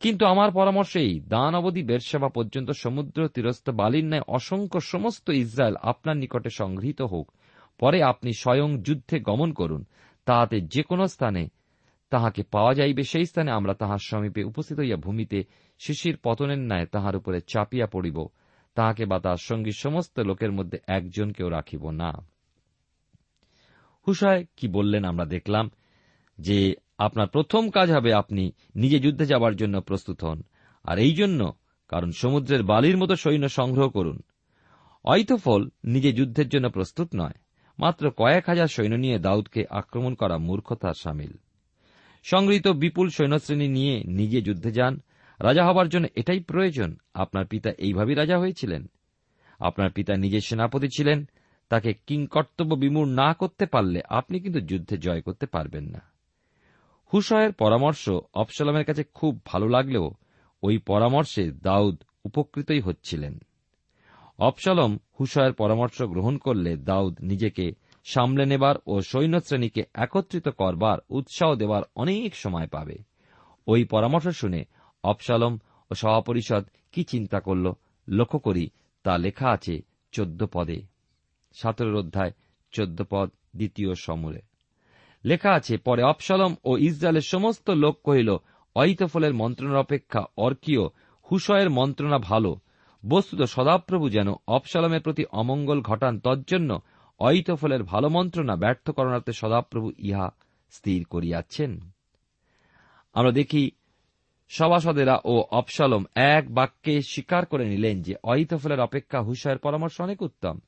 কিন্তু 0.00 0.26
আমার 0.26 0.50
পরামর্শ 0.50 0.96
এই, 0.96 1.20
দান 1.20 1.54
অবধি 1.54 1.82
বেরসেবা 1.82 2.28
পর্যন্ত 2.28 2.70
সমুদ্র 2.70 3.28
তীরস্থ 3.28 3.70
বালির 3.70 4.04
ন্যায় 4.04 4.22
অসংখ্য 4.28 4.80
সমস্ত 4.80 5.26
ইসরায়েল 5.28 5.76
আপনার 5.82 6.16
নিকটে 6.16 6.50
সংগৃহীত 6.50 7.02
হোক। 7.02 7.32
পরে 7.78 8.02
আপনি 8.02 8.30
স্বয়ং 8.32 8.82
যুদ্ধে 8.82 9.20
গমন 9.20 9.52
করুন। 9.52 9.84
তাহাতে 10.24 10.60
যে 10.60 10.82
কোনো 10.82 11.04
স্থানে 11.06 11.48
তাহাকে 12.10 12.42
পাওয়া 12.42 12.74
যাইবে 12.74 13.02
সেই 13.02 13.26
স্থানে 13.26 13.50
আমরা 13.50 13.74
তাহার 13.74 13.98
সমীপে 13.98 14.44
উপস্থিত 14.44 14.78
হইয়া 14.78 14.96
ভূমিতে 14.96 15.44
শিশির 15.78 16.16
পতনের 16.22 16.58
ন্যায় 16.58 16.86
তাহার 16.86 17.16
উপরে 17.16 17.40
চাপিয়া 17.40 17.86
পড়িব। 17.86 18.28
তাহাকে 18.74 19.06
বা 19.06 19.18
তার 19.18 19.36
সঙ্গী 19.40 19.70
সমস্ত 19.72 20.20
লোকের 20.20 20.52
মধ্যে 20.52 20.78
একজনকেও 20.86 21.48
রাখিব 21.48 21.90
না। 21.90 22.12
হুসায় 24.06 24.44
কি 24.56 24.68
বললেন 24.68 25.04
আমরা 25.04 25.24
দেখলাম 25.24 25.70
যে, 26.38 26.74
আপনার 26.98 27.28
প্রথম 27.28 27.70
কাজ 27.70 27.90
হবে 27.90 28.14
আপনি 28.14 28.52
নিজে 28.76 29.00
যুদ্ধে 29.00 29.26
যাবার 29.26 29.56
জন্য 29.56 29.80
প্রস্তুত 29.80 30.24
হন, 30.24 30.42
আর 30.84 30.98
এই 30.98 31.14
জন্য 31.14 31.52
কারণ 31.88 32.10
সমুদ্রের 32.10 32.62
বালির 32.62 32.96
মতো 32.96 33.16
সৈন্য 33.16 33.48
সংগ্রহ 33.48 33.88
করুন। 33.88 34.22
অইতফল 35.04 35.68
নিজে 35.84 36.12
যুদ্ধের 36.12 36.48
জন্য 36.48 36.70
প্রস্তুত 36.70 37.08
নয়, 37.16 37.36
মাত্র 37.78 38.10
কয়েক 38.10 38.48
হাজার 38.48 38.66
সৈন্য 38.66 38.94
নিয়ে 38.94 39.18
দাউদকে 39.18 39.64
আক্রমণ 39.70 40.14
করা 40.14 40.38
মূর্খতার 40.38 40.94
সামিল। 40.94 41.32
সংগৃহীত 42.22 42.68
বিপুল 42.68 43.10
সৈন্যশ্রেণী 43.10 43.68
নিয়ে 43.68 44.04
নিজে 44.04 44.42
যুদ্ধে 44.42 44.72
যান। 44.72 45.00
রাজা 45.40 45.66
হবার 45.66 45.88
জন্য 45.88 46.06
এটাই 46.14 46.40
প্রয়োজন। 46.40 46.96
আপনার 47.14 47.46
পিতা 47.46 47.70
এইভাবেই 47.78 48.14
রাজা 48.14 48.38
হয়েছিলেন। 48.38 48.86
আপনার 49.58 49.90
পিতা 49.90 50.16
নিজের 50.16 50.40
সেনাপতি 50.40 50.88
ছিলেন। 50.88 51.28
তাকে 51.68 51.94
কিংকর্তব্য 52.06 52.74
বিমূর 52.74 53.08
না 53.08 53.34
করতে 53.34 53.66
পারলে 53.66 54.00
আপনি 54.08 54.40
কিন্তু 54.40 54.60
যুদ্ধে 54.60 54.98
জয় 54.98 55.20
করতে 55.20 55.46
পারবেন 55.46 55.84
না। 55.84 56.00
হুশয়ের 57.12 57.52
পরামর্শ 57.52 58.10
অপসলামের 58.34 58.84
কাছে 58.84 59.04
খুব 59.14 59.44
ভালো 59.44 59.68
লাগলেও 59.68 60.10
ওই 60.62 60.78
পরামর্শে 60.78 61.50
দাউদ 61.50 62.02
উপকৃতই 62.24 62.80
হচ্ছিলেন। 62.80 63.38
অপসলম 64.38 64.98
হুশয়ের 65.20 65.52
পরামর্শ 65.52 66.02
গ্রহণ 66.02 66.36
করলে 66.38 66.76
দাউদ 66.76 67.20
নিজেকে 67.20 67.72
সামলে 68.12 68.44
নেবার 68.46 68.76
ও 68.86 68.94
সৈন্যশ্রেণীকে 69.00 69.82
একত্রিত 69.94 70.48
করবার, 70.48 70.98
উৎসাহ 71.10 71.54
দেবার 71.54 71.82
অনেক 71.94 72.36
সময় 72.36 72.66
পাবে। 72.66 72.96
ওই 73.66 73.84
পরামর্শ 73.84 74.28
শুনে 74.28 74.64
অপসালম 75.04 75.58
ও 75.90 75.94
সভাপরিষদ 75.94 76.64
কি 76.92 77.02
চিন্তা 77.04 77.38
করল, 77.40 77.66
লক্ষ্য 78.08 78.38
করি 78.38 78.64
তা 79.04 79.12
লেখা 79.18 79.48
আছে 79.50 79.74
চোদ্দ 80.12 80.40
পদে। 80.52 80.78
সতেরোর 81.52 81.96
অধ্যায়, 81.96 82.32
চোদ্দ 82.72 82.98
পদ, 83.10 83.28
দ্বিতীয় 83.56 83.94
সমরে 83.94 84.40
লেখা 85.24 85.50
আছে, 85.52 85.74
পরে 85.78 86.02
অপসালম 86.02 86.52
ও 86.64 86.76
ইসরায়েলের 86.78 87.26
সমস্ত 87.28 87.70
লোক 87.70 87.94
কহিল 88.04 88.30
অইতফলের 88.76 89.34
মন্ত্রণার 89.34 89.76
অপেক্ষা 89.76 90.22
অর্কীয়, 90.36 90.84
হুশয়ের 91.26 91.70
মন্ত্রণা 91.70 92.18
ভালো। 92.18 92.52
বস্তুত 93.02 93.40
সদাপ্রভু 93.42 94.06
যেন 94.08 94.28
অপসালমের 94.48 95.00
প্রতি 95.00 95.24
অমঙ্গল 95.32 95.78
ঘটান, 95.80 96.14
তজ্জন্য 96.20 96.70
অইতফলের 97.18 97.82
ভালো 97.82 98.08
মন্ত্রণা 98.08 98.56
ব্যর্থ 98.56 98.90
করণার্থে 98.90 99.32
সদাপ্রভু 99.32 99.92
ইহা 99.98 100.30
স্থির 100.70 101.04
করিয়াছেন। 101.04 101.80
আমরা 103.12 103.30
দেখি, 103.30 103.70
সভাসদেরা 104.48 105.20
ও 105.24 105.44
অপসালম 105.50 106.04
এক 106.14 106.54
বাক্যে 106.54 107.02
স্বীকার 107.02 107.46
করে 107.46 107.68
নিলেন 107.68 108.02
যে 108.02 108.14
অইতফলের 108.24 108.80
অপেক্ষা 108.80 109.20
হুশয়ের 109.20 109.58
পরামর্শ 109.58 110.00
অনেক 110.00 110.22
উত্তম। 110.22 110.58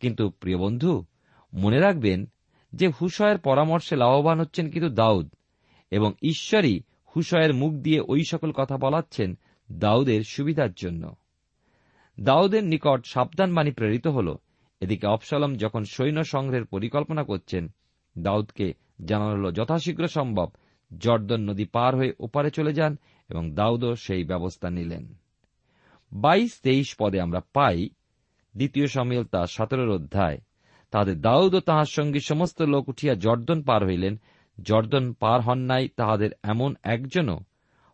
কিন্তু 0.00 0.30
প্রিয় 0.30 0.58
বন্ধু, 0.58 1.04
মনে 1.54 1.80
রাখবেন 1.80 2.26
যে 2.72 2.88
হুশয়ের 2.88 3.38
পরামর্শে 3.38 3.96
লাভবান 3.96 4.40
হচ্ছেন 4.40 4.70
কিন্তু 4.70 4.90
দাউদ, 4.90 5.34
এবং 5.90 6.12
ঈশ্বরই 6.22 6.80
হুশয়ের 7.16 7.54
মুখ 7.54 7.72
দিয়ে 7.72 8.00
ওই 8.00 8.24
সকল 8.24 8.52
কথা 8.52 8.76
বলাচ্ছেন 8.76 9.38
দাউদের 9.72 10.22
সুবিধার 10.22 10.72
জন্য। 10.72 11.16
দাউদের 12.20 12.64
নিকট 12.64 13.06
সাবধানবাণী 13.06 13.70
প্রেরিত 13.70 14.06
হল 14.06 14.36
এদিকে 14.80 15.06
অপসালম 15.06 15.56
যখন 15.56 15.84
সৈন্য 15.84 16.24
সংগ্রহের 16.24 16.64
পরিকল্পনা 16.64 17.22
করছেন, 17.24 17.68
দাউদকে 18.18 18.74
জানানো 19.04 19.30
হল 19.30 19.50
যথাশীঘ্র 19.50 20.08
সম্ভব 20.08 20.48
জর্দন 20.98 21.40
নদী 21.40 21.64
পার 21.64 21.96
হয়ে 21.96 22.12
ওপারে 22.20 22.50
চলে 22.50 22.72
যান 22.72 22.96
এবং 23.28 23.50
দাউদও 23.50 23.94
সেই 23.94 24.24
ব্যবস্থা 24.24 24.70
নিলেন। 24.70 25.14
বাইশ 26.12 26.60
তেইশ 26.62 26.96
পদে 26.98 27.20
আমরা 27.20 27.40
পাই 27.52 27.88
দ্বিতীয় 28.56 28.86
সমিল 28.86 29.24
তা 29.24 29.46
সতেরোর 29.46 29.90
অধ্যায়। 29.90 30.38
তাহাদের 30.90 31.20
দাউদ 31.20 31.54
ও 31.54 31.60
তাহার 31.60 31.84
সঙ্গে 31.84 32.20
সমস্ত 32.20 32.62
লোক 32.62 32.88
উঠিয়া 32.88 33.14
জর্দন 33.14 33.62
পার 33.62 33.86
হইলেন। 33.86 34.20
জর্দন 34.62 35.12
পার 35.12 35.40
হন 35.40 35.58
নাই, 35.58 35.88
তাহাদের 35.88 36.30
এমন 36.42 36.74
একজনও 36.82 37.40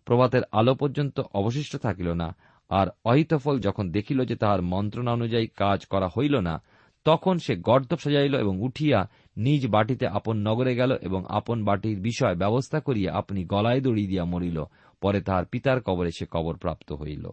প্রভাতের 0.04 0.42
আলো 0.52 0.74
পর্যন্ত 0.74 1.20
অবশিষ্ট 1.34 1.76
থাকিল 1.76 2.12
না। 2.12 2.36
আর 2.70 2.86
অহিতফল 3.04 3.58
যখন 3.58 3.90
দেখিল 3.90 4.24
যে 4.24 4.36
তাহার 4.36 4.62
মন্ত্রণা 4.62 5.12
অনুযায়ী 5.12 5.46
কাজ 5.46 5.86
করা 5.86 6.08
হইল 6.18 6.36
না 6.40 6.62
তখন 7.06 7.38
সে 7.38 7.56
গর্দব 7.56 7.96
সাজাইল 7.96 8.34
এবং 8.40 8.60
উঠিয়া 8.60 9.08
নিজ 9.36 9.66
বাটিতে 9.66 10.06
আপন 10.06 10.36
নগরে 10.36 10.74
গেল 10.74 10.92
এবং 11.02 11.24
আপন 11.28 11.64
বাটির 11.64 12.00
বিষয় 12.00 12.34
ব্যবস্থা 12.34 12.80
করিয়া 12.80 13.14
আপনি 13.14 13.44
গলায় 13.44 13.80
দড়ি 13.80 14.06
দিয়া 14.06 14.24
মরিল। 14.24 14.64
পরে 15.00 15.20
তাহার 15.20 15.44
পিতার 15.44 15.80
কবরে 15.80 16.10
সে 16.18 16.26
কবর 16.30 16.56
প্রাপ্ত 16.56 16.92
হইল। 16.92 17.28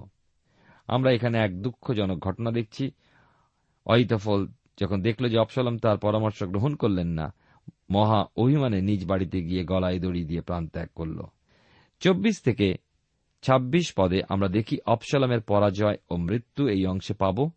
আমরা 0.88 1.12
এখানে 1.12 1.38
এক 1.38 1.62
দুঃখজনক 1.62 2.20
ঘটনা 2.20 2.52
দেখছি। 2.52 2.92
অহিতফল 3.86 4.48
যখন 4.82 5.02
দেখল 5.02 5.30
যে 5.30 5.38
অপসলম 5.38 5.78
তার 5.78 5.98
পরামর্শ 5.98 6.44
গ্রহণ 6.44 6.76
করলেন 6.76 7.08
না। 7.08 7.34
মহা 7.90 8.26
অভিমানে 8.36 8.82
নিজ 8.82 9.06
বাড়িতে 9.06 9.42
গিয়ে 9.42 9.64
গলায় 9.64 10.00
দড়ি 10.00 10.24
দিয়ে 10.26 10.42
প্রাণ 10.42 10.68
ত্যাগ 10.68 10.90
করল। 10.96 11.22
চব্বিশ 12.00 12.42
থেকে 12.42 12.76
২৬ 13.42 13.94
পদে 13.98 14.22
আমরা 14.30 14.48
দেখি 14.48 14.78
অপসলমের 14.86 15.42
পরাজয় 15.42 15.98
ও 16.10 16.16
মৃত্যু 16.16 16.68
এই 16.68 16.86
অংশে 16.86 17.14
পাব। 17.14 17.50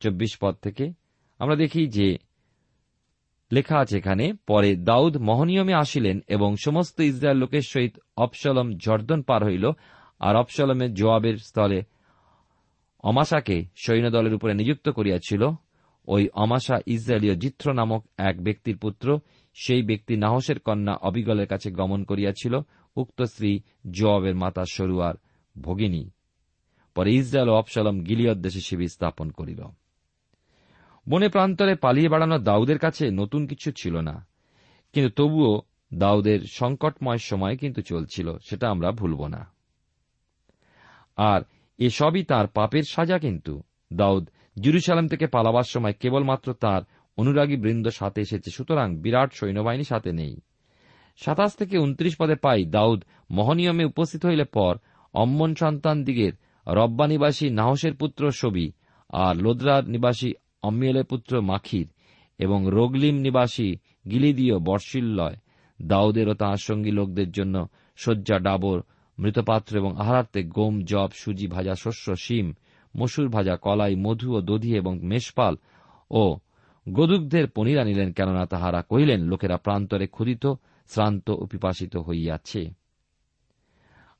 চব্বিশ 0.00 0.38
পদ 0.40 0.54
থেকে 0.62 1.01
আমরা 1.42 1.56
দেখি 1.56 1.86
যে 1.86 2.18
লেখা 3.52 3.78
আছে 3.78 3.96
এখানে, 3.96 4.32
পরে 4.46 4.76
দাউদ 4.76 5.16
মহনিয়মে 5.16 5.74
আসিলেন 5.74 6.20
এবং 6.28 6.56
সমস্ত 6.64 7.00
ইসরায়েল 7.00 7.38
লোকের 7.38 7.60
সহিত 7.62 7.98
অপসলম 8.16 8.72
জর্দন 8.76 9.22
পার 9.22 9.44
হইল 9.44 9.70
আর 10.20 10.36
অপসলমের 10.36 10.94
জোয়াবের 10.94 11.36
স্থলে 11.36 11.82
অমাশাকে 13.02 13.64
সৈন্যদলের 13.86 14.34
উপরে 14.34 14.54
নিযুক্ত 14.54 14.88
করিয়াছিল। 14.88 15.42
ওই 16.06 16.28
অমাশা 16.34 16.78
ইসরায়েলীয় 16.86 17.36
জিত্র 17.36 17.72
নামক 17.72 18.04
এক 18.18 18.44
ব্যক্তির 18.44 18.78
পুত্র, 18.78 19.18
সেই 19.54 19.82
ব্যক্তি 19.82 20.16
নাহসের 20.16 20.58
কন্যা 20.60 20.94
অবিগলের 20.94 21.46
কাছে 21.46 21.70
গমন 21.70 22.04
করিয়াছিল, 22.04 22.60
উক্ত 22.96 23.22
স্ত্রী 23.22 23.60
জোয়াবের 23.90 24.34
মাতা 24.34 24.64
সরুয়ার 24.72 25.14
ভগিনী। 25.60 26.10
পরে 26.94 27.12
ইসরায়েল 27.12 27.48
ও 27.48 27.54
অপসালম 27.54 28.00
গিলিয়দ 28.00 28.38
দেশে 28.38 28.60
শিবির 28.60 28.88
স্থাপন 28.88 29.30
করিল। 29.30 29.62
বনে 31.08 31.28
প্রান্তরে 31.28 31.74
পালিয়ে 31.74 32.08
বেড়ানো 32.08 32.38
দাউদের 32.38 32.78
কাছে 32.78 33.10
নতুন 33.10 33.46
কিছু 33.46 33.72
ছিল 33.76 33.96
না। 33.96 34.26
কিন্তু 34.92 35.10
তবুও 35.10 35.62
দাউদের 35.94 36.40
সংকটময় 36.40 37.18
সময় 37.18 37.56
কিন্তু 37.56 37.82
চলছিল, 37.82 38.38
সেটা 38.38 38.70
আমরা 38.70 38.92
ভুলব 38.92 39.26
না। 39.26 39.52
আর 41.16 41.42
এসবই 41.78 42.24
তার 42.24 42.46
পাপের 42.46 42.82
সাজা 42.88 43.18
কিন্তু। 43.18 43.62
দাউদ 43.92 44.28
জেরুসালাম 44.60 45.08
থেকে 45.08 45.26
পালাবার 45.26 45.62
সময় 45.62 45.92
কেবলমাত্র 46.00 46.52
তার 46.52 46.82
অনুরাগী 47.16 47.56
বৃন্দ 47.56 47.88
সাথে 47.88 48.20
এসেছে, 48.20 48.50
সুতরাং 48.50 48.96
বিরাট 48.96 49.32
সৈন্যবাহিনী 49.32 49.84
সাথে 49.84 50.12
নেই। 50.12 50.40
সাতাশ 51.16 51.54
থেকে 51.54 51.78
উনত্রিশ 51.78 52.16
পদে 52.16 52.34
পাই 52.34 52.64
দাউদ 52.64 53.04
মহনিয়মে 53.30 53.84
উপস্থিত 53.84 54.26
হইলে 54.26 54.44
পর 54.44 54.76
অম্মন 55.14 55.54
সন্তান 55.54 56.04
দিগের 56.04 56.32
রব্বা 56.66 57.06
নিবাসী 57.06 57.50
নাহসের 57.50 57.94
পুত্র 57.94 58.30
সবি 58.30 58.72
আর 59.10 59.36
লোদ্রার 59.36 59.88
নিবাসী 59.88 60.34
অম্মিয়েলের 60.62 61.04
পুত্র 61.04 61.40
মাখির 61.40 61.86
এবং 62.38 62.66
রোগলিম 62.66 63.16
নিবাসী 63.16 63.76
গিলিদীয় 64.10 64.58
বর্ষিল্লয় 64.58 65.36
দাউদের 65.82 66.28
ও 66.28 66.34
তাঁর 66.34 66.56
সঙ্গী 66.56 66.90
লোকদের 66.90 67.30
জন্য 67.30 67.66
শয্যা, 67.96 68.38
ডাবর, 68.38 68.80
মৃতপাত্র 69.18 69.76
এবং 69.76 69.96
আহারার্থে 69.98 70.42
গোম 70.42 70.80
জব 70.80 71.10
সুজি 71.14 71.46
ভাজা, 71.46 71.74
শস্য, 71.74 72.16
শিম, 72.16 72.54
মসুর 72.96 73.28
ভাজা, 73.28 73.56
কলাই, 73.56 73.96
মধু 73.96 74.36
ও 74.36 74.40
দধি 74.40 74.76
এবং 74.76 75.00
মেষপাল 75.02 75.56
ও 76.10 76.38
গোদুগ্ধের 76.88 77.50
পনির 77.50 77.78
আনিলেন 77.78 78.12
কেননা 78.12 78.46
তাহারা 78.46 78.82
কহিলেন, 78.82 79.20
লোকেরা 79.22 79.56
প্রান্তরে 79.56 80.06
ক্ষুদিত 80.06 80.54
শ্রান্ত 80.88 81.30
ও 81.30 81.46
পিপাসিত 81.46 81.96
হইয়াছে। 81.96 82.70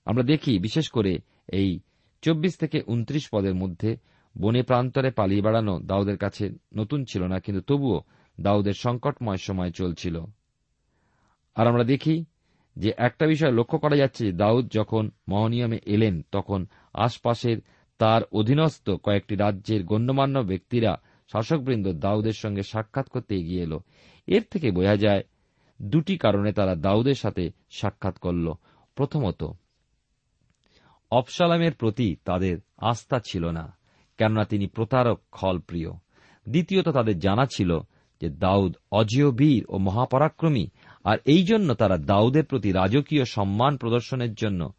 আমরা 0.05 0.23
দেখি, 0.23 0.59
বিশেষ 0.59 0.89
করে 0.89 1.19
এই 1.53 1.81
চব্বিশ 2.23 2.57
থেকে 2.57 2.83
উনত্রিশ 2.87 3.29
পদের 3.33 3.55
মধ্যে 3.55 3.97
বনে 4.39 4.63
প্রান্তরে 4.63 5.11
পালিয়ে 5.11 5.43
বেড়ানো 5.43 5.81
দাউদের 5.81 6.17
কাছে 6.17 6.51
নতুন 6.77 7.05
ছিল 7.05 7.23
না, 7.25 7.41
কিন্তু 7.41 7.61
তবুও 7.61 8.03
দাউদের 8.41 8.73
সংকটময় 8.73 9.37
সময় 9.37 9.71
চলছিল। 9.71 10.21
আর 11.55 11.67
আমরা 11.67 11.85
দেখি 11.85 12.25
যে 12.77 12.93
একটা 12.97 13.27
বিষয় 13.27 13.53
লক্ষ্য 13.53 13.79
করা 13.79 13.97
যাচ্ছে 13.97 14.25
যে 14.27 14.33
দাউদ 14.33 14.71
যখন 14.73 15.11
মহনিয়মে 15.29 15.79
এলেন, 15.87 16.23
তখন 16.33 16.67
আশপাশের 16.95 17.59
তার 17.99 18.23
অধীনস্থ 18.33 18.91
কয়েকটি 18.91 19.35
রাজ্যের 19.35 19.85
গণ্যমান্য 19.85 20.39
ব্যক্তিরা 20.39 21.01
শাসকবৃন্দ 21.33 21.93
দাউদের 21.93 22.33
সঙ্গে 22.33 22.63
সাক্ষাৎ 22.63 23.09
করতে 23.09 23.37
এগিয়ে 23.37 23.63
এল। 23.63 23.79
এর 24.27 24.43
থেকে 24.51 24.71
বোঝা 24.71 24.97
যায় 24.97 25.23
দুটি 25.83 26.19
কারণে 26.19 26.53
তারা 26.53 26.75
দাউদের 26.75 27.15
সাথে 27.15 27.51
সাক্ষাৎ 27.71 28.19
করল। 28.19 28.53
প্রথমত 28.95 29.45
অপসালামের 31.11 31.75
প্রতি 31.75 32.17
তাদের 32.25 32.59
আস্থা 32.79 33.19
ছিল 33.27 33.51
না। 33.51 33.82
কেননা 34.19 34.45
তিনি 34.45 34.67
প্রতারক 34.67 35.21
খল 35.33 35.59
প্রিয় 35.59 35.91
দ্বিতীয়ত 36.49 36.89
তাদের 36.89 37.19
জানা 37.19 37.47
ছিল 37.47 37.79
যে 38.21 38.29
দাউদ 38.29 38.77
অজেয় 38.93 39.31
বীর 39.31 39.65
ও 39.69 39.79
মহাপরাক্রমী, 39.79 40.67
আর 41.05 41.19
এই 41.25 41.43
জন্য 41.43 41.75
তারা 41.75 41.97
দাউদের 41.97 42.45
প্রতি 42.45 42.73
রাজকীয় 42.73 43.25
সম্মান 43.25 43.77
প্রদর্শনের 43.77 44.35
জন্য 44.35 44.73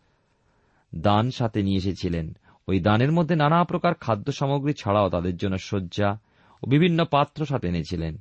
দান 0.96 1.32
সাথে 1.32 1.64
নিয়ে 1.64 1.78
এসেছিলেন। 1.78 2.38
ওই 2.68 2.80
দানের 2.80 3.12
মধ্যে 3.12 3.36
নানা 3.36 3.64
প্রকার 3.64 3.94
খাদ্য 3.94 4.32
সামগ্রী 4.32 4.74
ছাড়াও 4.74 5.10
তাদের 5.10 5.38
জন্য 5.38 5.58
শয্যা 5.58 6.20
ও 6.64 6.66
বিভিন্ন 6.66 7.06
পাত্র 7.06 7.46
সাথে 7.46 7.68
এনেছিলেন। 7.68 8.18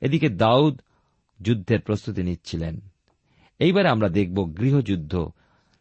এদিকে 0.00 0.28
দাউদ 0.28 0.80
যুদ্ধের 1.40 1.80
প্রস্তুতি 1.80 2.22
নিচ্ছিলেন। 2.22 2.80
এইবারে 3.58 3.88
আমরা 3.88 4.08
দেখব 4.08 4.54
গৃহযুদ্ধ। 4.58 5.28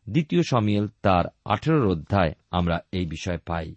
দ্বিতীয় 0.10 0.42
সমিয়েল 0.50 0.88
তার 1.02 1.26
আঠেরোর 1.46 1.92
অধ্যায় 1.92 2.32
আমরা 2.52 2.80
এই 2.92 3.06
বিষয়ে 3.06 3.38
পাই। 3.38 3.76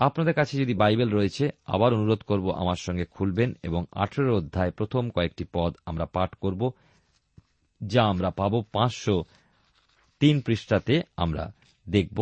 আপনাদের 0.00 0.34
কাছে 0.34 0.54
যদি 0.62 0.74
বাইবেল 0.74 1.08
রয়েছে, 1.10 1.44
আবার 1.66 1.90
অনুরোধ 1.94 2.20
করব 2.22 2.46
আমার 2.52 2.76
সঙ্গে 2.76 3.04
খুলবেন 3.04 3.50
এবং 3.62 3.82
আঠেরো 3.92 4.32
অধ্যায় 4.36 4.70
প্রথম 4.70 5.04
কয়েকটি 5.10 5.44
পদ 5.52 5.72
আমরা 5.86 6.06
পাঠ 6.06 6.30
করব, 6.34 6.62
যা 7.80 8.02
আমরা 8.04 8.30
পাব 8.30 8.52
পাঁচশো 8.72 9.16
তিন 10.20 10.36
পৃষ্ঠাতে 10.40 10.94
আমরা 11.16 11.44
দেখব। 11.86 12.18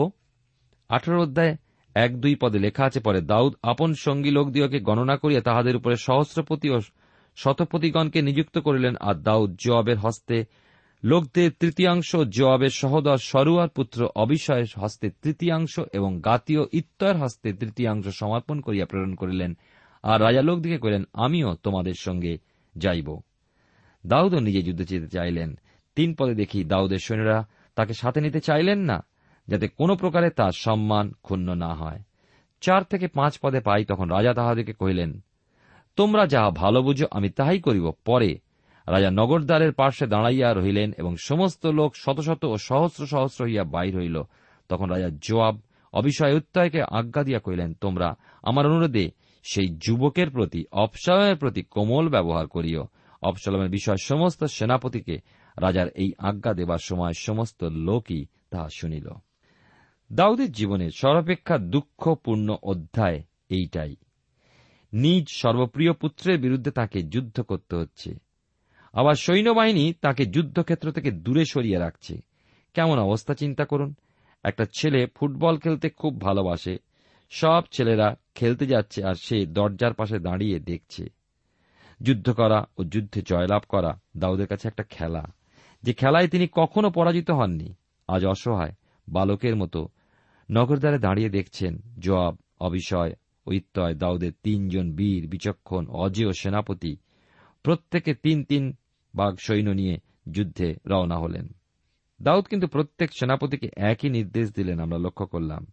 আঠেরো 0.91 1.19
অধ্যায় 1.23 1.53
এক 1.97 2.11
দুই 2.17 2.35
পদে 2.35 2.59
লেখা 2.59 2.83
আছে, 2.85 3.01
পরে 3.01 3.21
দাউদ 3.33 3.53
আপন 3.63 3.91
সঙ্গী 4.07 4.31
লোকদিওকে 4.31 4.79
গণনা 4.81 5.17
করিয়া 5.17 5.43
তাহাদের 5.43 5.75
উপরে 5.77 5.97
সহস্রপতি 5.97 6.69
ও 6.71 6.79
শতপতিগণকে 7.37 8.19
নিযুক্ত 8.23 8.57
করিলেন 8.59 8.95
আর 9.09 9.15
দাউদ 9.29 9.51
জবাবের 9.65 9.99
হস্তে 9.99 10.37
লোকদের 11.05 11.51
তৃতীয়াংশ 11.61 12.17
জবাবের 12.17 12.71
সহদর 12.71 13.19
সরুয়ার 13.19 13.69
পুত্র 13.69 14.09
অবিষয়ের 14.17 14.65
হস্তে 14.81 15.11
তৃতীয়াংশ 15.23 15.81
এবং 15.93 16.21
গাতীয় 16.21 16.63
ইত্তয়ের 16.73 17.17
হস্তে 17.17 17.53
তৃতীয়াংশ 17.53 18.07
সমর্পণ 18.09 18.61
করিয়া 18.61 18.87
প্রেরণ 18.87 19.15
করিলেন। 19.15 19.57
আর 20.03 20.23
রাজা 20.23 20.43
লোকদিকে 20.43 20.79
কহিলেন, 20.79 21.05
আমিও 21.13 21.55
তোমাদের 21.55 21.93
সঙ্গে 21.99 22.39
যাইব। 22.75 23.21
দাউদও 24.07 24.41
নিজে 24.41 24.63
যুদ্ধে 24.63 24.85
যেতে 24.85 25.09
চাইলেন। 25.09 25.59
তিন 25.97 26.15
পদে 26.15 26.35
দেখি 26.35 26.65
দাউদের 26.65 26.99
সৈন্যরা 26.99 27.49
তাকে 27.75 27.93
সাথে 27.95 28.21
নিতে 28.21 28.41
চাইলেন 28.41 28.79
না, 28.79 29.05
যাতে 29.49 29.69
কোনো 29.69 29.97
প্রকারে 29.97 30.31
তার 30.31 30.53
সম্মান 30.53 31.13
ক্ষুণ্ণ 31.23 31.55
না 31.55 31.75
হয়। 31.75 32.01
চার 32.61 32.83
থেকে 32.85 33.07
পাঁচ 33.09 33.39
পদে 33.43 33.61
পাই 33.61 33.85
তখন 33.85 34.09
রাজা 34.09 34.33
তাহাদেরকে 34.33 34.73
কহিলেন, 34.73 35.21
তোমরা 35.97 36.27
যাহা 36.27 36.51
ভালো 36.51 36.83
বুঝো 36.83 37.07
আমি 37.11 37.29
তাহাই 37.29 37.61
করিব, 37.61 37.93
পরে 38.05 38.39
রাজা 38.87 39.11
নগরদ্বারের 39.11 39.73
পার্শ্বে 39.73 40.07
দাঁড়াইয়া 40.07 40.55
রহিলেন 40.55 40.93
এবং 40.99 41.17
সমস্ত 41.17 41.67
লোক 41.67 41.95
শত 41.97 42.21
শত 42.21 42.45
ও 42.45 42.57
সহস্র 42.57 43.07
সহস্র 43.07 43.45
হইয়া 43.45 43.65
বাইর 43.65 43.97
হইল। 43.97 44.23
তখন 44.69 44.91
রাজা 44.91 45.11
জোয়াব 45.23 45.61
অবিষয় 45.93 46.35
উত্তয়কে 46.35 46.83
আজ্ঞা 46.83 47.23
দিয়া 47.23 47.39
কহিলেন, 47.39 47.75
তোমরা 47.75 48.15
আমার 48.43 48.67
অনুরোধে 48.67 49.11
সেই 49.43 49.69
যুবকের 49.69 50.31
প্রতি 50.31 50.65
অপসালমের 50.73 51.37
প্রতি 51.37 51.63
কোমল 51.63 52.09
ব্যবহার 52.09 52.47
করিও। 52.47 52.85
অপসালমের 53.23 53.71
বিষয় 53.71 53.97
সমস্ত 54.03 54.45
সেনাপতিকে 54.45 55.19
রাজার 55.59 55.89
এই 55.89 56.13
আজ্ঞা 56.19 56.55
দেবার 56.55 56.79
সময় 56.83 57.13
সমস্ত 57.19 57.65
লোকই 57.65 58.27
তাহা 58.51 58.69
শুনিল। 58.77 59.09
দাউদের 60.13 60.53
জীবনের 60.53 60.91
সর্বাপেক্ষা 60.97 61.59
দুঃখপূর্ণ 61.59 62.57
অধ্যায় 62.63 63.23
এইটাই। 63.49 63.97
নিজ 64.93 65.27
সর্বপ্রিয় 65.29 65.93
পুত্রের 65.93 66.39
বিরুদ্ধে 66.39 66.71
তাকে 66.71 67.03
যুদ্ধ 67.03 67.41
করতে 67.41 67.77
হচ্ছে। 67.77 68.24
আবার 68.95 69.15
সৈন্যবাহিনী 69.15 69.93
তাকে 70.01 70.27
যুদ্ধক্ষেত্র 70.27 70.93
থেকে 70.93 71.11
দূরে 71.11 71.45
সরিয়ে 71.45 71.79
রাখছে। 71.79 72.21
কেমন 72.75 72.99
অবস্থা 72.99 73.35
চিন্তা 73.35 73.65
করুন। 73.65 73.95
একটা 74.45 74.65
ছেলে 74.79 75.07
ফুটবল 75.15 75.57
খেলতে 75.57 75.91
খুব 75.91 76.21
ভালোবাসে। 76.21 76.79
সব 77.31 77.63
ছেলেরা 77.73 78.17
খেলতে 78.35 78.67
যাচ্ছে 78.67 79.05
আর 79.05 79.15
সে 79.15 79.47
দরজার 79.47 79.95
পাশে 79.95 80.19
দাঁড়িয়ে 80.19 80.59
দেখছে। 80.59 81.07
যুদ্ধ 82.03 82.31
করা 82.31 82.65
ও 82.79 82.85
যুদ্ধে 82.85 83.23
জয়লাভ 83.23 83.63
করা 83.69 84.01
দাউদের 84.17 84.47
কাছে 84.47 84.69
একটা 84.69 84.83
খেলা। 84.83 85.33
যে 85.83 85.93
খেলায় 85.93 86.29
তিনি 86.29 86.49
কখনো 86.53 86.91
পরাজিত 86.91 87.31
হননি। 87.31 87.75
আজ 88.09 88.27
অসহায় 88.27 88.73
বালকের 89.09 89.57
মতো 89.57 89.89
নগরদ্বারে 90.51 90.99
দাঁড়িয়ে 90.99 91.29
দেখছেন 91.29 91.83
জবাব 91.99 92.37
অবিষয় 92.61 93.13
ঐত্যয় 93.47 93.95
দাউদের 93.95 94.33
তিনজন 94.43 94.93
বীর, 94.93 95.29
বিচক্ষণ, 95.29 95.87
অজেয় 95.87 96.33
সেনাপতি। 96.33 96.97
প্রত্যেকে 97.63 98.15
তিন 98.15 98.45
তিন 98.45 98.77
বাঘ 99.15 99.37
সৈন্য 99.41 99.71
নিয়ে 99.71 99.99
যুদ্ধে 100.31 100.75
রওনা 100.87 101.19
হলেন। 101.19 101.49
দাউদ 102.23 102.45
কিন্তু 102.45 102.67
প্রত্যেক 102.67 103.11
সেনাপতিকে 103.19 103.69
একই 103.77 104.09
নির্দেশ 104.09 104.53
দিলেন, 104.53 104.81
আমরা 104.81 104.99
লক্ষ্য 104.99 105.27
করলাম, 105.27 105.67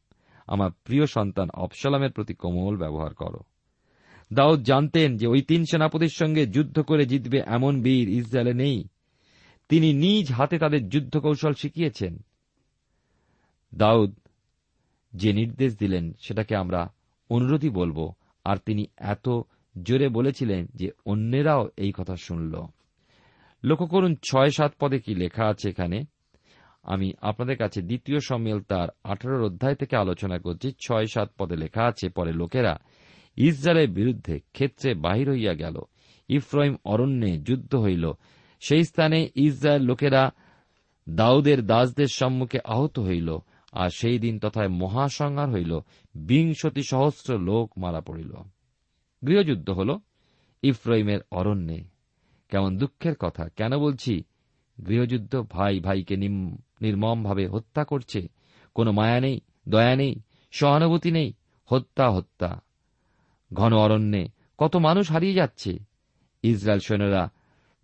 আমার 0.48 0.72
প্রিয় 0.84 1.06
সন্তান 1.06 1.50
অপসালামের 1.54 2.12
প্রতি 2.12 2.34
কোমল 2.34 2.78
ব্যবহার 2.78 3.14
করো। 3.14 3.40
দাউদ 4.34 4.64
জানতেন 4.64 5.18
যে 5.18 5.28
ওই 5.28 5.42
তিন 5.42 5.64
সেনাপতির 5.64 6.10
সঙ্গে 6.10 6.46
যুদ্ধ 6.46 6.80
করে 6.80 7.06
জিতবে 7.06 7.42
এমন 7.46 7.82
বীর 7.82 8.10
ইসরায়েলে 8.10 8.54
নেই। 8.54 8.88
তিনি 9.70 9.94
নিজ 9.94 10.32
হাতে 10.32 10.60
তাদের 10.60 10.90
যুদ্ধ 10.90 11.18
কৌশল 11.18 11.54
শিখিয়েছেন। 11.54 12.20
দাউদ 13.76 14.16
যে 15.14 15.34
নির্দেশ 15.34 15.78
দিলেন, 15.78 16.14
সেটাকে 16.20 16.56
আমরা 16.56 16.94
অনুরোধই 17.30 17.70
বলব। 17.70 18.14
আর 18.46 18.58
তিনি 18.58 18.86
এত 18.98 19.30
জোরে 19.84 20.10
বলেছিলেন 20.10 20.68
যে 20.76 20.92
অন্যেরাও 21.06 21.70
এই 21.78 21.92
কথা 21.92 22.16
শুনল। 22.16 22.62
লক্ষ্য 23.64 23.88
করুন 23.88 24.16
ছয় 24.16 24.50
সাত 24.50 24.74
পদে 24.80 25.00
কি 25.00 25.16
লেখা 25.16 25.48
আছে 25.48 25.70
এখানে? 25.70 26.04
আমি 26.84 27.14
আপনাদের 27.22 27.58
কাছে 27.58 27.82
দ্বিতীয় 27.82 28.20
সম্মেল 28.20 28.62
তার 28.62 28.88
আঠারোর 29.04 29.44
অধ্যায় 29.44 29.76
থেকে 29.76 29.96
আলোচনা 29.96 30.38
করছি। 30.38 30.72
ছয় 30.72 31.06
সাত 31.06 31.32
পদে 31.38 31.56
লেখা 31.56 31.84
আছে, 31.84 32.10
পরে 32.10 32.34
লোকেরা 32.34 32.80
ইসরায়েলের 33.36 33.90
বিরুদ্ধে 33.90 34.40
ক্ষেত্রে 34.40 34.94
বাহির 34.94 35.30
হইয়া 35.30 35.54
গেল। 35.54 35.78
ইফ্রাইম 36.30 36.76
অরণ্যে 36.86 37.38
যুদ্ধ 37.38 37.76
হইল। 37.76 38.12
সেই 38.60 38.84
স্থানে 38.84 39.30
ইসরায়েল 39.36 39.82
লোকেরা 39.82 40.32
দাউদের 41.10 41.66
দাসদের 41.66 42.08
সম্মুখে 42.08 42.60
আহত 42.66 43.00
হইল। 43.00 43.38
আর 43.72 43.90
সেই 43.90 44.20
দিন 44.20 44.40
তথায় 44.40 44.68
মহাসংহার 44.68 45.50
হইল। 45.50 45.80
বিংশতি 46.16 46.84
সহস্র 46.84 47.40
লোক 47.40 47.72
মারা 47.78 48.02
পড়িল। 48.02 48.34
গৃহযুদ্ধ 49.28 49.70
হল 49.70 49.98
ইফ্রাইমের 50.64 51.20
অরণ্যে। 51.32 51.91
কেমন 52.52 52.78
দুঃখের 52.78 53.16
কথা। 53.16 53.50
কেন 53.50 53.78
বলছি? 53.78 54.24
গৃহযুদ্ধ 54.88 55.44
ভাই 55.50 55.80
ভাইকে 55.80 56.18
নির্মমভাবে 56.18 57.48
হত্যা 57.48 57.84
করছে। 57.84 58.28
কোনো 58.76 58.92
মায়া 58.92 59.20
নেই, 59.20 59.42
দয়া 59.70 59.96
নেই, 59.96 60.22
সহানুভূতি 60.52 61.12
নেই। 61.12 61.34
হত্যা 61.66 62.12
হত্যা। 62.12 62.62
ঘন 63.54 63.74
অরণ্যে 63.74 64.28
কত 64.58 64.76
মানুষ 64.76 65.12
হারিয়ে 65.12 65.34
যাচ্ছে। 65.34 65.80
ইসরায়েল 66.44 66.80
সৈন্যরা 66.80 67.30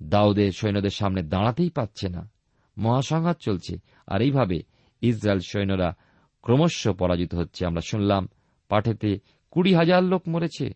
দাউদের 0.04 0.52
সৈন্যদের 0.52 0.90
সামনে 0.90 1.24
দাঁড়াতেই 1.24 1.70
পাচ্ছে 1.70 2.10
না। 2.10 2.30
মহাসংঘাত 2.78 3.38
চলছে। 3.40 3.78
আর 4.08 4.22
এইভাবে 4.22 4.64
ইসরায়েল 5.02 5.40
সৈন্যরা 5.40 5.96
ক্রমশ 6.42 6.88
পরাজিত 6.88 7.36
হচ্ছে। 7.36 7.66
আমরা 7.66 7.82
শুনলাম 7.82 8.30
পাঠেতে 8.70 9.20
কুড়ি 9.52 9.74
হাজার 9.74 10.04
লোক 10.04 10.28
মরেছে। 10.28 10.74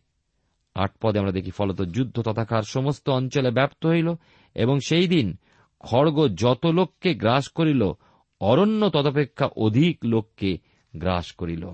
আট 0.76 0.92
পদে 1.02 1.20
আমরা 1.20 1.32
দেখি, 1.32 1.52
ফলত 1.52 1.82
যুদ্ধ 1.82 2.22
তথাকার 2.22 2.64
সমস্ত 2.64 3.10
অঞ্চলে 3.10 3.52
ব্যাপ্ত 3.52 3.86
হইল 3.86 4.16
এবং 4.56 4.80
সেই 4.80 5.08
দিন 5.08 5.38
খড়গ 5.80 6.28
যত 6.36 6.66
লোককে 6.66 7.14
গ্রাস 7.14 7.48
করিল, 7.48 7.92
অরণ্য 8.40 8.90
তদপেক্ষা 8.90 9.46
অধিক 9.46 9.98
লোককে 10.06 10.58
গ্রাস 10.96 11.32
করিল। 11.32 11.70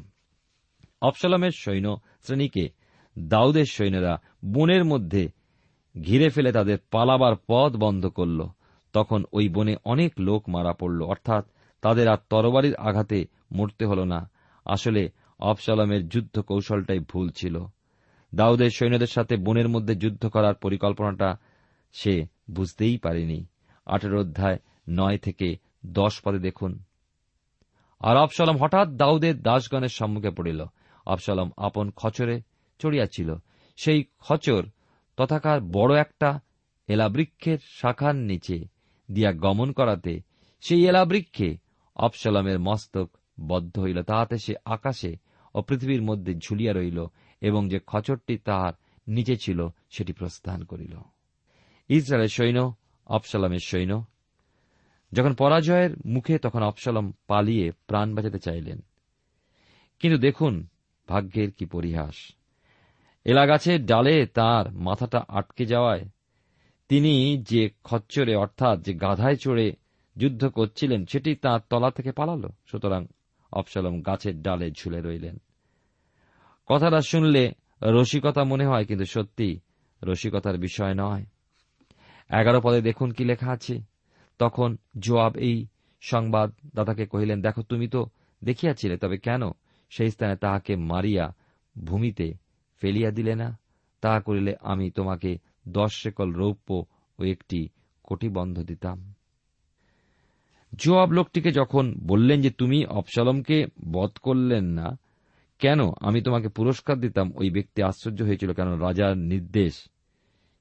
অপসালামের 1.02 1.52
সৈন্য 1.56 2.00
শ্রেণীকে 2.24 2.70
দাউদের 3.20 3.66
সৈন্যরা 3.66 4.22
বনের 4.46 4.86
মধ্যে 4.86 5.30
ঘিরে 6.02 6.30
ফেলে 6.30 6.52
তাদের 6.52 6.78
পালাবার 6.92 7.36
পথ 7.48 7.76
বন্ধ 7.76 8.06
করল। 8.06 8.48
তখন 8.94 9.24
ওই 9.34 9.50
বনে 9.50 9.76
অনেক 9.86 10.14
লোক 10.20 10.50
মারা 10.50 10.74
পড়ল, 10.74 11.02
অর্থাৎ 11.02 11.46
তাদের 11.82 12.08
আর 12.08 12.18
তরবারির 12.30 12.76
আঘাতে 12.76 13.28
মরতে 13.52 13.86
হল 13.86 14.04
না। 14.04 14.30
আসলে 14.66 15.10
অপসালামের 15.40 16.08
যুদ্ধ 16.08 16.40
কৌশলটাই 16.40 17.00
ভুল 17.00 17.30
ছিল। 17.30 17.66
দাউদের 18.36 18.70
সৈন্যদের 18.70 19.08
সাথে 19.08 19.38
বনের 19.38 19.70
মধ্যে 19.70 19.96
যুদ্ধ 19.96 20.28
করার 20.28 20.56
পরিকল্পনাটা 20.56 21.38
সে 21.94 22.26
বুঝতেই 22.52 22.98
পারেনি। 22.98 23.46
আঠেরো 23.86 24.22
অধ্যায় 24.22 24.60
নয় 24.90 25.18
থেকে 25.18 25.58
দশ 25.86 26.22
পদে 26.24 26.40
দেখুন। 26.40 26.84
আর 28.00 28.18
অপসালম 28.18 28.58
হঠাৎ 28.58 28.88
দাউদের 28.88 29.42
দাসগণের 29.42 29.90
সম্মুখে 29.90 30.30
পড়িল। 30.30 30.66
অপসালম 31.06 31.52
আপন 31.58 31.92
খচরে 31.96 32.42
চড়িয়াছিল। 32.80 33.36
সেই 33.76 34.04
খচর 34.20 34.64
তথাকার 35.18 35.62
বড় 35.62 36.00
একটা 36.00 36.40
এলাবৃক্ষের 36.88 37.58
শাখার 37.64 38.16
নিচে 38.16 38.68
দিয়া 39.12 39.32
গমন 39.32 39.72
করাতে 39.72 40.22
সেই 40.62 40.88
এলাবৃক্ষে 40.88 41.58
অপসালমের 41.96 42.60
মস্তক 42.60 43.10
বদ্ধ 43.48 43.80
হইল। 43.80 44.04
তাহাতে 44.04 44.38
সে 44.38 44.56
আকাশে 44.66 45.16
ও 45.56 45.62
পৃথিবীর 45.62 46.02
মধ্যে 46.02 46.36
ঝুলিয়া 46.36 46.74
রইল। 46.74 47.06
এবং 47.42 47.70
যে 47.70 47.80
খচরটি 47.88 48.38
তাহার 48.38 48.74
নিচে 49.08 49.38
ছিল, 49.38 49.68
সেটি 49.90 50.14
প্রস্থান 50.14 50.64
করিল। 50.64 50.98
ইসরায়েলের 51.88 52.30
সৈন্য 52.30 52.76
অপসালামের 53.08 53.60
সৈন্য, 53.60 54.06
যখন 55.14 55.34
পরাজয়ের 55.34 55.90
মুখে 56.06 56.40
তখন 56.40 56.64
অপসালম 56.64 57.14
পালিয়ে 57.28 57.72
প্রাণ 57.72 58.16
বাঁচাতে 58.16 58.40
চাইলেন। 58.40 58.82
কিন্তু 60.00 60.22
দেখুন 60.22 60.68
ভাগ্যের 61.08 61.52
কি 61.52 61.66
পরিহাস। 61.66 62.16
এলা 63.26 63.46
গাছের 63.46 63.86
ডালে 63.86 64.28
তার 64.28 64.72
মাথাটা 64.72 65.26
আটকে 65.28 65.66
যাওয়ায়। 65.66 66.10
তিনি 66.90 67.38
যে 67.38 67.70
খচ্চরে, 67.84 68.36
অর্থাৎ 68.36 68.82
যে 68.82 68.94
গাধায় 68.94 69.36
চড়ে 69.36 69.74
যুদ্ধ 70.18 70.46
করছিলেন, 70.46 71.06
সেটি 71.06 71.36
তাঁর 71.36 71.62
তলা 71.70 71.92
থেকে 71.92 72.12
পালাল। 72.12 72.50
সুতরাং 72.66 73.08
অপসালম 73.52 74.02
গাছের 74.02 74.42
ডালে 74.42 74.72
ঝুলে 74.72 75.02
রইলেন। 75.02 75.38
কথাটা 76.68 77.02
শুনলে 77.02 77.54
রসিকতা 77.84 78.44
মনে 78.44 78.66
হয়, 78.66 78.86
কিন্তু 78.86 79.06
সত্যি 79.06 79.60
রসিকতার 80.04 80.58
বিষয় 80.58 80.94
নয়। 80.94 81.26
এগারো 82.30 82.62
পদে 82.62 82.82
দেখুন 82.82 83.12
কি 83.12 83.24
লেখা 83.26 83.52
আছে। 83.52 83.82
তখন 84.40 84.78
জোয়াব 85.00 85.38
এই 85.38 85.68
সংবাদ 86.02 86.52
দাদাকে 86.76 87.06
কহিলেন, 87.06 87.42
দেখো, 87.42 87.62
তুমি 87.62 87.88
তো 87.88 88.06
দেখিয়াছিলে, 88.44 88.98
তবে 88.98 89.18
কেন 89.18 89.42
সেই 89.90 90.12
স্থানে 90.12 90.36
তাহাকে 90.36 90.76
মারিয়া 90.76 91.34
ভূমিতে 91.84 92.34
ফেলিয়া 92.82 93.12
দিলে 93.12 93.36
না? 93.36 93.60
তাহা 94.02 94.20
করিলে 94.20 94.56
আমি 94.62 94.90
তোমাকে 94.90 95.38
দশ 95.68 95.92
শেকল 96.04 96.34
রৌপ্য 96.34 96.86
ও 97.20 97.24
একটি 97.24 97.70
কোটিবন্ধ 98.04 98.60
দিতাম। 98.60 99.14
জোয়াব 100.76 101.12
লোকটিকে 101.12 101.52
যখন 101.52 101.94
বললেন 102.08 102.42
যে, 102.42 102.50
তুমি 102.50 102.86
অপসালমকে 102.86 103.66
বধ 103.92 104.12
করলেন 104.22 104.66
না 104.66 104.98
কেন 105.60 105.80
আমি 106.00 106.20
তোমাকে 106.22 106.50
পুরস্কার 106.50 106.96
দিতাম? 107.00 107.28
ওই 107.36 107.50
ব্যক্তি 107.50 107.80
আশ্চর্য 107.84 108.20
হয়েছিল 108.24 108.54
কেন 108.54 108.70
রাজার 108.80 109.18
নির্দেশ 109.18 109.74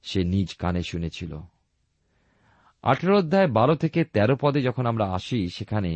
সে 0.02 0.20
নিজ 0.24 0.48
কানে 0.54 0.82
শুনেছিল। 0.82 1.32
আঠেরো 2.82 3.14
অধ্যায় 3.18 3.48
বারো 3.48 3.74
থেকে 3.74 4.00
১৩ 4.04 4.36
পদে 4.36 4.60
যখন 4.62 4.86
আমরা 4.86 5.04
আসি, 5.12 5.48
সেখানে 5.48 5.92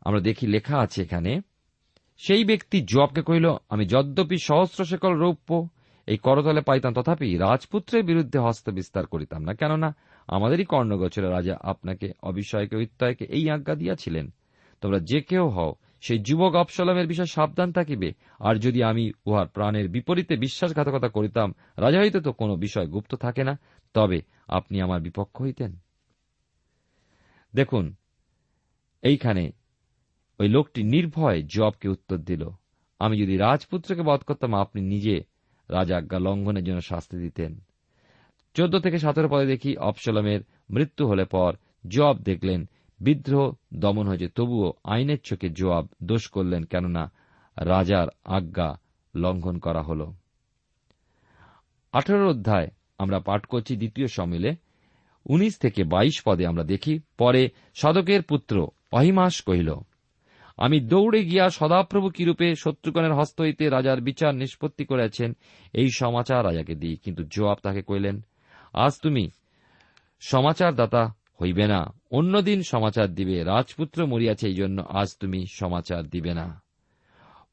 আমরা 0.00 0.20
দেখি 0.20 0.46
লেখা 0.46 0.76
আছে 0.78 0.98
এখানে, 1.02 1.32
সেই 2.20 2.44
ব্যক্তি 2.44 2.78
জবকে 2.82 3.22
কহিল, 3.22 3.46
আমি 3.68 3.84
যদ্যপি 3.86 4.38
সহস্র 4.38 4.80
শেকল 4.84 5.12
রৌপ্য 5.14 5.50
এই 6.08 6.16
করতলে 6.16 6.60
পাইতাম, 6.60 6.92
তথাপি 6.94 7.28
রাজপুত্রের 7.36 8.04
বিরুদ্ধে 8.04 8.38
হস্ত 8.38 8.66
বিস্তার 8.70 9.04
করিতাম 9.06 9.40
না। 9.44 9.52
কেননা 9.54 9.88
আমাদেরই 10.28 10.64
কর্ণগোচরে 10.64 11.28
রাজা 11.30 11.54
আপনাকে 11.62 12.06
অবিষয়কে 12.22 12.74
ঐত্যয়কে 12.76 13.24
এই 13.36 13.44
আজ্ঞা 13.50 13.74
দিয়াছিলেন, 13.74 14.26
তোমরা 14.82 14.98
যে 15.00 15.20
কেউ 15.20 15.44
হও 15.48 15.72
সেই 16.02 16.18
যুবক 16.18 16.54
অপসলমের 16.54 17.06
বিষয়ে 17.06 17.26
সাবধান 17.26 17.72
থাকিবে। 17.72 18.12
আর 18.38 18.54
যদি 18.54 18.82
আমি 18.82 19.12
উহার 19.26 19.48
প্রাণের 19.48 19.88
বিপরীতে 19.88 20.36
বিশ্বাসঘাতকতা 20.36 21.08
করিতাম, 21.08 21.54
রাজা 21.76 22.00
হইতে 22.00 22.20
তো 22.20 22.32
কোনো 22.32 22.56
বিষয় 22.56 22.86
গুপ্ত 22.86 23.14
থাকে 23.14 23.44
না। 23.44 23.58
তবে 23.94 24.22
আপনি 24.48 24.80
আমার 24.80 25.00
বিপক্ষ 25.00 25.42
হইতেন। 25.42 25.78
দেখুন, 27.54 27.94
এইখানে 29.02 29.52
ওই 30.40 30.48
লোকটি 30.48 30.82
নির্ভয়ে 30.82 31.42
জবকে 31.42 31.88
উত্তর 31.88 32.16
দিল, 32.16 32.48
আমি 32.98 33.22
যদি 33.22 33.36
রাজপুত্রকে 33.36 34.02
বধ 34.02 34.20
করতাম, 34.20 34.54
আপনি 34.54 34.82
নিজে 34.82 35.24
রাজাজ্ঞা 35.68 36.18
লঙ্ঘনের 36.18 36.64
জন্য 36.64 36.80
শাস্তি 36.80 37.16
দিতেন। 37.16 37.60
চোদ্দ 38.54 38.78
থেকে 38.78 38.98
সতেরো 38.98 39.28
পদে 39.28 39.46
দেখি 39.46 39.76
অপসলমের 39.76 40.40
মৃত্যু 40.70 41.06
হলে 41.06 41.24
পর 41.24 41.56
জব 41.88 42.16
দেখলেন 42.22 42.68
বিদ্রোহ 43.04 43.46
দমন 43.74 44.04
হয়েছে। 44.08 44.28
তবুও 44.28 44.68
আইনের 44.84 45.20
চোখে 45.24 45.48
জবাব 45.48 45.84
দোষ 46.02 46.24
করলেন 46.28 46.62
কেননা 46.64 47.04
রাজার 47.56 48.08
আজ্ঞা 48.36 48.68
লঙ্ঘন 49.14 49.56
করা 49.58 49.82
হল। 49.82 50.00
আঠারো 51.94 52.26
অধ্যায় 52.30 52.68
আমরা 52.98 53.18
পাঠ 53.18 53.42
করছি 53.46 53.72
দ্বিতীয় 53.76 54.08
সমিলে 54.08 54.50
উনিশ 55.26 55.54
থেকে 55.58 55.80
বাইশ 55.84 56.16
পদে 56.26 56.44
আমরা 56.46 56.64
দেখি, 56.64 56.94
পরে 57.18 57.42
সদকের 57.74 58.22
পুত্র 58.22 58.54
অহিমাস 58.92 59.34
কহিল, 59.42 59.70
আমি 60.56 60.78
দৌড়ে 60.80 61.20
গিয়া 61.24 61.46
সদাপ্রভু 61.50 62.08
কিরূপে 62.10 62.48
শত্রুগণের 62.54 63.14
হস্ত 63.14 63.36
হইতে 63.40 63.64
রাজার 63.68 64.00
বিচার 64.00 64.32
নিষ্পত্তি 64.34 64.84
করেছেন, 64.84 65.30
এই 65.72 65.88
সমাচার 65.90 66.44
রাজাকে 66.44 66.74
দিই। 66.74 66.96
কিন্তু 66.96 67.22
জবাব 67.30 67.58
তাকে 67.62 67.82
কইলেন, 67.82 68.16
আজ 68.74 68.92
তুমি 69.02 69.24
সমাচারদাতা 70.20 71.02
হইবে 71.42 71.66
না। 71.66 71.80
অন্যদিন 72.10 72.58
সমাচার 72.62 73.08
দিবে। 73.18 73.36
রাজপুত্র 73.44 73.98
মরিয়াছে 74.06 74.44
এই 74.48 74.54
জন্য 74.54 74.78
আজ 75.00 75.08
তুমি 75.20 75.40
সমাচার 75.60 76.02
দিবে 76.14 76.32
না। 76.34 76.46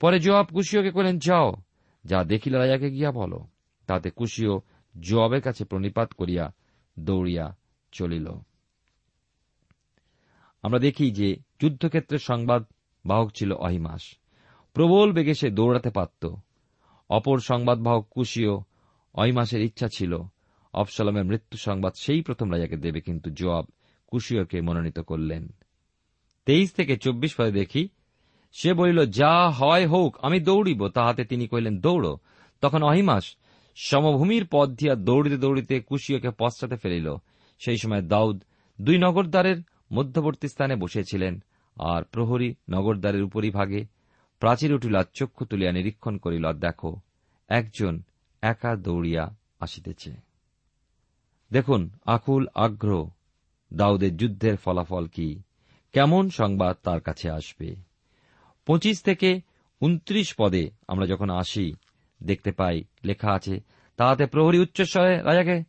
পরে 0.02 0.18
জবাব 0.20 0.48
কুশিওকে 0.56 0.92
কইলেন 0.92 1.18
যাও, 1.20 1.48
যা 2.06 2.20
দেখিলে 2.24 2.58
রাজাকে 2.58 2.88
গিয়া 2.92 3.12
বলো। 3.12 3.40
তাতে 3.90 4.08
কুশিও 4.10 4.54
জবাবের 4.96 5.42
কাছে 5.42 5.64
প্রণিপাত 5.66 6.10
করিয়া 6.14 6.46
দৌড়িয়া 6.98 7.46
চলিল। 7.92 8.28
আমরা 10.64 10.80
দেখি 10.80 11.06
যে 11.12 11.30
যুদ্ধক্ষেত্রের 11.60 12.24
সংবাদ 12.30 12.62
বাহক 13.06 13.30
ছিল 13.38 13.52
অহিমাস। 13.66 14.04
প্রবল 14.76 15.10
বেগে 15.12 15.34
সে 15.34 15.48
দৌড়াতে 15.50 15.90
পারত। 15.90 16.24
অপর 17.10 17.38
সংবাদ 17.42 17.78
বাহক 17.80 18.06
কুশিও 18.10 18.56
অহিমাসের 19.16 19.62
ইচ্ছা 19.62 19.88
ছিল 19.98 20.14
অফসলমের 20.74 21.26
মৃত্যু 21.26 21.58
সংবাদ 21.58 21.94
সেই 21.98 22.22
প্রথম 22.22 22.48
রাজাকে 22.52 22.78
দেবে, 22.78 23.00
কিন্তু 23.02 23.28
জবাব 23.40 23.66
কুশিওকে 24.10 24.62
মনোনীত 24.62 25.00
করলেন। 25.00 25.44
তেইশ 26.46 26.72
থেকে 26.72 26.98
চব্বিশ 26.98 27.32
পদে 27.38 27.52
দেখি, 27.52 27.90
সে 28.54 28.74
বলিল, 28.74 29.00
যা 29.06 29.34
হয় 29.50 29.86
হোক, 29.88 30.18
আমি 30.22 30.40
দৌড়িব। 30.40 30.88
তাহাতে 30.88 31.24
তিনি 31.24 31.48
কহিলেন, 31.48 31.76
দৌড়। 31.80 32.08
তখন 32.62 32.82
অহিমাস 32.84 33.36
সমভূমির 33.76 34.46
পথ 34.52 34.70
দিয়া 34.70 34.96
দৌড়িতে 34.96 35.38
দৌড়িতে 35.38 35.76
কুশিয়কে 35.80 36.30
পশ্চাতে 36.30 36.76
ফেলিল। 36.76 37.08
সেই 37.60 37.78
সময় 37.78 38.02
দাউদ 38.02 38.44
দুই 38.82 38.98
নগরদ্বারের 38.98 39.58
মধ্যবর্তী 39.94 40.48
স্থানে 40.48 40.76
বসেছিলেন 40.76 41.44
আর 41.78 42.04
প্রহরী 42.04 42.56
নগরদ্বারের 42.70 43.24
উপরই 43.24 43.52
ভাগে 43.52 43.82
প্রাচীর 44.40 44.74
উঠিলা 44.74 45.02
চক্ষু 45.14 45.46
তুলিয়া 45.46 45.72
নিরীক্ষণ 45.72 46.18
করিল 46.18 46.46
দেখো, 46.54 46.92
একজন 47.50 48.02
একা 48.42 48.76
দৌড়িয়া 48.76 49.24
আসিতেছে। 49.60 50.12
দেখুন, 51.52 51.90
আকুল, 52.06 52.48
আগ্রহ 52.56 53.10
দাউদের 53.74 54.18
যুদ্ধের 54.18 54.56
ফলাফল 54.56 55.08
কি? 55.08 55.42
কেমন 55.94 56.30
সংবাদ 56.30 56.78
তার 56.84 57.02
কাছে 57.02 57.30
আসবে? 57.30 57.76
পঁচিশ 58.66 59.02
থেকে 59.02 59.42
উনত্রিশ 59.82 60.36
পদে 60.38 60.70
আমরা 60.88 61.06
যখন 61.06 61.30
আসি, 61.30 61.74
দেখতে 62.24 62.52
পাই, 62.52 62.84
লেখা 63.04 63.32
আছে, 63.34 63.60
তাহাতে 63.98 64.26
প্রহরী 64.26 64.60
উচ্চস্বরে 64.60 65.22
রাজাকে, 65.22 65.64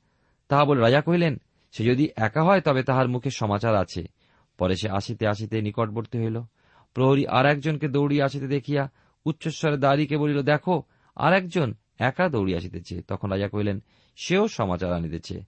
তাহা 0.48 0.64
বলে 0.64 0.80
রাজা 0.80 1.00
কহিলেন, 1.00 1.40
সে 1.72 1.84
যদি 1.84 2.08
একা 2.16 2.42
হয় 2.42 2.60
তবে 2.60 2.82
তাহার 2.82 3.08
মুখে 3.08 3.30
সমাচার 3.30 3.76
আছে। 3.76 4.04
পরে 4.58 4.76
সে 4.76 4.90
আসিতে 4.90 5.26
আসিতে 5.26 5.62
নিকটবর্তী 5.62 6.18
হইল। 6.18 6.42
প্রহরী 6.94 7.26
আর 7.26 7.46
একজনকে 7.46 7.88
দৌড়িয়ে 7.88 8.22
আসিতে 8.22 8.46
দেখিয়া 8.46 8.90
উচ্চস্বরে 9.24 9.76
দাঁড়িকে 9.76 10.16
বলিল, 10.16 10.42
দেখো 10.42 10.82
আর 11.16 11.32
একজন 11.32 11.74
একা 11.98 12.28
দৌড়িয়ে 12.28 12.56
আসিতেছে। 12.56 13.02
তখন 13.02 13.30
রাজা 13.30 13.48
কহিলেন, 13.48 13.82
সেও 14.16 14.48
সমাচার 14.48 14.92
আনিতেছে। 14.92 15.42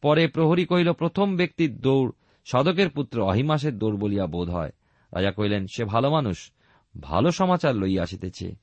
পরে 0.00 0.28
প্রহরী 0.28 0.64
কহিল, 0.64 0.92
প্রথম 0.92 1.36
ব্যক্তির 1.36 1.80
দৌড় 1.80 2.10
সদকের 2.44 2.90
পুত্র 2.90 3.22
অহিমাসের 3.22 3.78
দৌড় 3.78 3.96
বলিয়া 3.96 4.26
বোধ 4.26 4.50
হয়। 4.50 4.70
রাজা 5.12 5.30
কহিলেন, 5.30 5.66
সে 5.66 5.84
ভালো 5.84 6.10
মানুষ, 6.10 6.52
ভালো 7.00 7.30
সমাচার 7.30 7.74
লইয়া 7.74 8.02
আসিতেছে। 8.02 8.54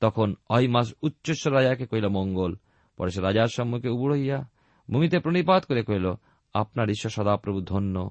তখন 0.00 0.34
অহিমাস 0.48 0.94
উচ্চস্বর 1.02 1.54
রাজাকে 1.54 1.86
কহিল, 1.86 2.08
মঙ্গল। 2.08 2.56
পরে 2.96 3.10
সে 3.10 3.20
রাজার 3.20 3.46
সম্মুখে 3.46 3.88
উবুড় 3.88 4.18
হইয়া 4.18 4.48
ভূমিতে 4.90 5.18
প্রণিপাত 5.18 5.64
করে 5.64 5.82
কহিল, 5.82 6.14
আপনার 6.54 6.90
ঈশ্বর 6.90 7.10
সদাপ্রভু 7.10 7.60
ধন্য। 7.60 8.10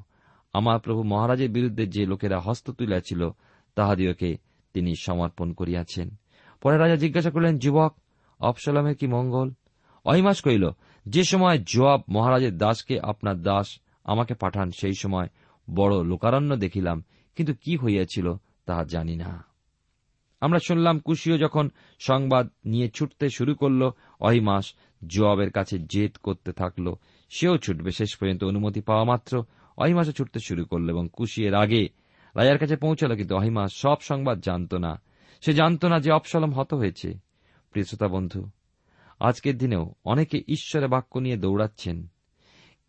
আমার 0.53 0.79
প্রভু 0.79 1.03
মহারাজের 1.03 1.49
বিরুদ্ধে 1.49 1.87
যে 1.87 2.05
লোকেরা 2.05 2.39
হস্ত 2.39 2.71
তুলিয়াছিল 2.71 3.29
তাহাদিওকে 3.75 4.37
তিনি 4.73 4.93
সমর্পণ 5.01 5.53
করিয়াছেন। 5.53 6.15
পরে 6.61 6.77
রাজা 6.77 6.95
জিজ্ঞাসা 6.95 7.31
করলেন, 7.31 7.57
যুবক 7.57 7.95
অপসলামের 8.39 8.95
কি 8.95 9.07
মঙ্গল? 9.07 9.51
অহিমাস 10.05 10.41
কহিল 10.41 10.69
যে 11.05 11.23
সময় 11.23 11.57
জবাব 11.65 12.01
মহারাজের 12.09 12.57
দাসকে 12.57 12.99
আপনার 12.99 13.41
দাস 13.41 13.79
আমাকে 14.03 14.33
পাঠান, 14.33 14.71
সেই 14.71 14.93
সময় 14.93 15.27
বড় 15.75 16.03
লোকারণ্য 16.03 16.55
দেখিলাম, 16.55 17.03
কিন্তু 17.35 17.53
কি 17.53 17.77
হইয়াছিল 17.77 18.33
তাহা 18.65 18.83
জানি 18.83 19.15
না। 19.15 19.43
আমরা 20.41 20.59
শুনলাম 20.59 20.99
কুশিও 20.99 21.37
যখন 21.37 21.69
সংবাদ 21.99 22.49
নিয়ে 22.65 22.89
ছুটতে 22.89 23.29
শুরু 23.29 23.55
করল, 23.55 23.91
অহিমাস 24.19 24.73
জবাবের 25.07 25.51
কাছে 25.51 25.79
জেদ 25.79 26.17
করতে 26.17 26.51
থাকল, 26.51 26.93
সেও 27.29 27.57
ছুটবে, 27.57 27.91
শেষ 27.91 28.15
পর্যন্ত 28.15 28.43
অনুমতি 28.43 28.81
পাওয়া 28.81 29.03
মাত্র 29.03 29.43
অহিমাসও 29.77 30.11
ছুটতে 30.11 30.39
শুরু 30.39 30.65
করল 30.65 30.89
এবং 30.89 31.09
কুশিয়ের 31.13 31.55
আগে 31.55 31.89
রাজার 32.35 32.57
কাছে 32.57 32.75
পৌঁছাল, 32.75 33.15
কিন্তু 33.15 33.35
অহিমাস 33.35 33.73
সব 33.75 33.97
সংবাদ 34.01 34.39
জানত 34.39 34.73
না। 34.73 35.01
সে 35.41 35.53
জানত 35.53 35.85
না 35.85 35.99
যে 35.99 36.11
অপসলম 36.11 36.53
হত 36.53 36.73
হয়েছে। 36.73 37.13
প্রিয় 37.71 37.85
শ্রোতা 37.85 38.07
বন্ধু 38.07 38.49
আজকের 39.23 39.57
দিনেও 39.57 39.93
অনেকে 40.05 40.43
ঈশ্বরের 40.47 40.89
বাক্য 40.89 41.19
নিয়ে 41.19 41.37
দৌড়াচ্ছেন। 41.37 42.07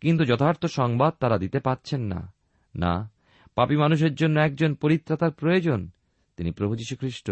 কিন্তু 0.01 0.25
যথার্থ 0.25 0.65
সংবাদ 0.65 1.13
তারা 1.19 1.37
দিতে 1.37 1.59
পাচ্ছেন 1.59 2.01
না। 2.01 2.33
না, 2.75 3.11
পাপী 3.55 3.77
মানুষের 3.77 4.15
জন্য 4.15 4.39
একজন 4.39 4.75
পরিত্রাতার 4.75 5.31
প্রয়োজন, 5.31 5.89
তিনি 6.37 6.51
প্রভু 6.51 6.75
যীশু 6.75 6.95
খ্রিস্ট 6.95 7.31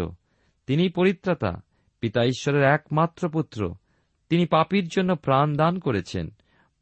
তিনি 0.66 0.88
পরিত্রাতা, 0.88 1.62
পিতা 2.00 2.24
ঈশ্বরের 2.24 2.62
একমাত্র 2.62 3.28
পুত্র। 3.28 3.74
তিনি 4.28 4.46
পাপীর 4.46 4.88
জন্য 4.88 5.16
প্রাণ 5.16 5.56
দান 5.56 5.78
করেছেন, 5.78 6.30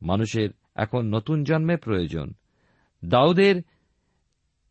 মানুষের 0.02 0.50
এখন 0.74 1.14
নতুন 1.14 1.44
জন্মের 1.44 1.78
প্রয়োজন। 1.78 2.32
দাউদের 3.04 3.62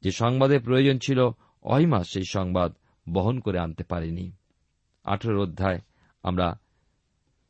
যে 0.01 0.11
সংবাদের 0.11 0.61
প্রয়োজন 0.61 0.97
ছিল 0.97 1.29
অহিমাস 1.63 2.07
সেই 2.13 2.23
সংবাদ 2.29 2.73
বহন 3.09 3.39
করে 3.39 3.59
আনতে 3.59 3.83
পারেনি। 3.83 4.31
আঠেরো 5.03 5.43
অধ্যায়, 5.43 5.79
আমরা 6.23 6.60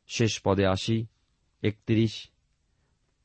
শেষ 0.06 0.40
পদে 0.44 0.66
আসি, 0.66 1.06
একত্রিশ 1.62 2.30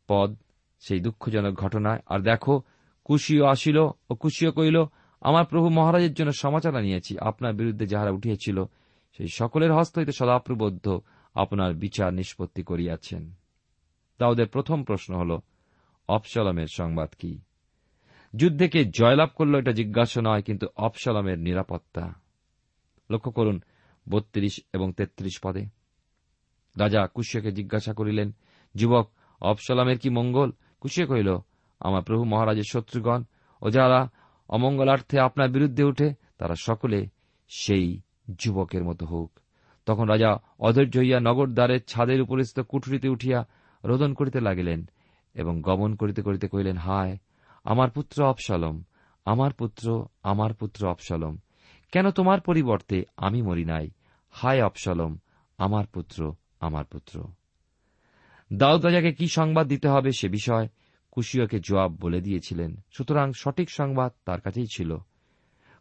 পদ, 0.08 0.36
সেই 0.80 1.00
দুঃখজনক 1.00 1.54
ঘটনায়। 1.54 2.00
আর 2.06 2.20
দেখো, 2.20 2.62
কুশিও 3.04 3.46
আসিল 3.46 3.78
ও 3.78 4.16
কুশিও 4.20 4.52
কইল 4.52 4.86
আমার 5.22 5.46
প্রভু 5.46 5.70
মহারাজের 5.70 6.14
জন্য 6.14 6.32
সমাচার 6.34 6.76
আনিয়েছি 6.76 7.18
আপনার 7.20 7.54
বিরুদ্ধে 7.54 7.86
যাহারা 7.86 8.12
উঠিয়েছিল, 8.12 8.64
সেই 9.12 9.28
সকলের 9.28 9.74
হস্ত 9.74 9.98
হইতে 9.98 10.12
সদাপ্রবদ্ধ 10.12 11.00
আপনার 11.34 11.74
বিচার 11.74 12.14
নিষ্পত্তি 12.14 12.64
করিয়াছেন। 12.64 13.34
দাউদের 14.20 14.48
প্রথম 14.48 14.84
প্রশ্ন 14.84 15.16
হল 15.16 15.40
অপসলমের 16.08 16.68
সংবাদ 16.68 17.10
কি? 17.20 17.40
যুদ্ধে 18.36 18.70
কে 18.70 18.86
জয়লাভ 18.86 19.30
করল 19.36 19.56
এটা 19.56 19.72
জিজ্ঞাসা 19.72 20.22
নয়, 20.22 20.42
কিন্তু 20.42 20.68
অপসলমের 20.76 21.40
নিরাপত্তা। 21.40 22.14
লক্ষ্য 23.10 23.32
করুন, 23.32 23.62
বত্রিশ 24.10 24.60
এবং 24.74 24.94
তেত্রিশ 24.94 25.40
পদে। 25.44 25.77
রাজা 26.80 27.08
কুশিয়াকে 27.08 27.52
জিজ্ঞাসা 27.52 27.94
করিলেন, 27.94 28.32
যুবক 28.76 29.12
অপসলামের 29.42 30.00
কি 30.00 30.10
মঙ্গল? 30.10 30.52
কুশিয়ে 30.80 31.08
কহিল, 31.08 31.38
আমার 31.80 32.04
প্রভু 32.04 32.24
মহারাজের 32.24 32.64
শত্রুগণ 32.72 33.24
ও 33.62 33.70
যারা 33.70 34.10
অমঙ্গলার্থে 34.50 35.20
আপনার 35.20 35.50
বিরুদ্ধে 35.50 35.84
উঠে, 35.84 36.14
তারা 36.38 36.54
সকলে 36.60 37.08
সেই 37.50 38.02
যুবকের 38.40 38.84
মতো 38.84 39.06
হোক। 39.06 39.40
তখন 39.86 40.06
রাজা 40.08 40.38
অধৈর্য 40.60 40.98
হইয়া 40.98 41.20
নগরদ্বারের 41.20 41.80
ছাদের 41.88 42.22
উপরিস্থ 42.22 42.60
কুঠুরিতে 42.60 43.10
উঠিয়া 43.10 43.48
রোদন 43.84 44.14
করিতে 44.14 44.40
লাগিলেন 44.40 44.90
এবং 45.34 45.62
গমন 45.62 45.96
করিতে 45.96 46.22
করিতে 46.22 46.48
কহিলেন, 46.48 46.78
হায়, 46.78 47.18
আমার 47.64 47.90
পুত্র 47.90 48.24
অপসলম 48.24 48.84
আমার 49.26 49.54
পুত্র 49.54 50.06
আমার 50.24 50.54
পুত্র 50.54 50.88
অপসলম 50.88 51.38
কেন 51.92 52.12
তোমার 52.12 52.42
পরিবর্তে 52.42 53.04
আমি 53.18 53.42
মরি 53.42 53.66
নাই? 53.66 53.90
হায় 54.32 54.62
অপসলম 54.64 55.18
আমার 55.58 55.86
পুত্র 55.86 56.34
আমার 56.60 56.86
পুত্র। 56.86 57.24
দাউদ 58.54 58.86
রাজাকে 58.86 59.14
কি 59.14 59.28
সংবাদ 59.28 59.68
দিতে 59.68 59.88
হবে 59.88 60.12
সে 60.12 60.30
বিষয় 60.30 60.68
কুশিয়কে 61.12 61.60
জবাব 61.60 61.98
বলে 62.02 62.22
দিয়েছিলেন। 62.22 62.82
সুতরাং 62.98 63.32
সঠিক 63.36 63.70
সংবাদ 63.70 64.12
তার 64.26 64.42
কাছেই 64.42 64.68
ছিল। 64.76 64.98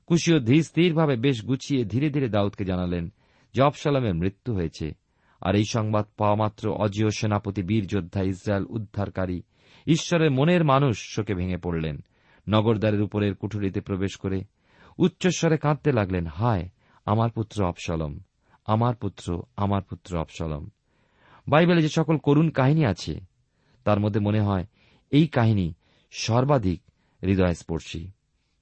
কুশিয় 0.06 0.40
ধীর 0.40 0.62
স্থিরভাবে 0.62 1.16
বেশ 1.16 1.44
গুছিয়ে 1.44 1.84
ধীরে 1.84 2.10
ধীরে 2.10 2.28
দাউদকে 2.28 2.64
জানালেন 2.64 3.12
যে 3.54 3.62
অপসালামের 3.62 4.14
মৃত্যু 4.14 4.54
হয়েছে। 4.54 4.92
আর 5.40 5.54
এই 5.54 5.64
সংবাদ 5.64 6.06
পাওয়া 6.16 6.36
মাত্র 6.36 6.72
অজীয় 6.72 7.10
সেনাপতি, 7.10 7.62
বীর 7.62 7.86
যোদ্ধা, 7.86 8.22
ইসরায়েল 8.22 8.64
উদ্ধারকারী, 8.68 9.42
ঈশ্বরের 9.86 10.30
মনের 10.30 10.64
মানুষ 10.64 10.98
শোকে 11.14 11.34
ভেঙে 11.34 11.56
পড়লেন। 11.56 12.00
নগরদ্বারের 12.48 13.02
উপরের 13.02 13.34
কুঠুরিতে 13.34 13.80
প্রবেশ 13.80 14.16
করে 14.16 14.44
উচ্চস্বরে 14.98 15.56
কাঁদতে 15.56 15.92
লাগলেন, 15.92 16.26
হায়, 16.26 16.68
আমার 17.04 17.30
পুত্র 17.30 17.64
অপসলম 17.64 18.20
আমার 18.66 18.94
পুত্র 18.94 19.42
আমার 19.56 19.82
পুত্র 19.82 20.18
অপসলম 20.18 20.70
বাইবেলে 21.48 21.82
যে 21.82 21.88
সকল 21.88 22.16
করুণ 22.16 22.50
কাহিনী 22.50 22.84
আছে, 22.84 23.20
তার 23.84 24.00
মধ্যে 24.00 24.20
মনে 24.20 24.40
হয়, 24.40 24.66
এই 25.10 25.26
কাহিনী 25.26 25.74
সর্বাধিক 26.10 26.82
হৃদয়স্পর্শী। 27.22 28.10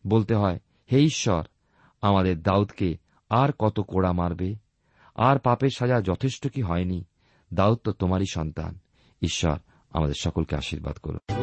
বলতে 0.06 0.34
হয়, 0.34 0.60
হে 0.92 0.98
ঈশ্বর, 0.98 1.44
আমাদের 2.00 2.42
দাউদকে 2.42 2.98
আর 3.28 3.52
কত 3.58 3.80
কোড়া 3.80 4.12
মারবে? 4.12 4.54
আর 5.14 5.38
পাপের 5.38 5.70
সাজা 5.76 6.00
যথেষ্ট 6.00 6.48
কি 6.48 6.62
হয়নি? 6.62 7.04
দাউদ 7.54 7.78
তো 7.78 7.92
তোমারই 7.92 8.26
সন্তান। 8.32 8.78
ঈশ্বর, 9.22 9.58
আমাদের 9.90 10.14
সকলকে 10.18 10.56
আশীর্বাদ 10.56 10.96
করুন। 10.96 11.42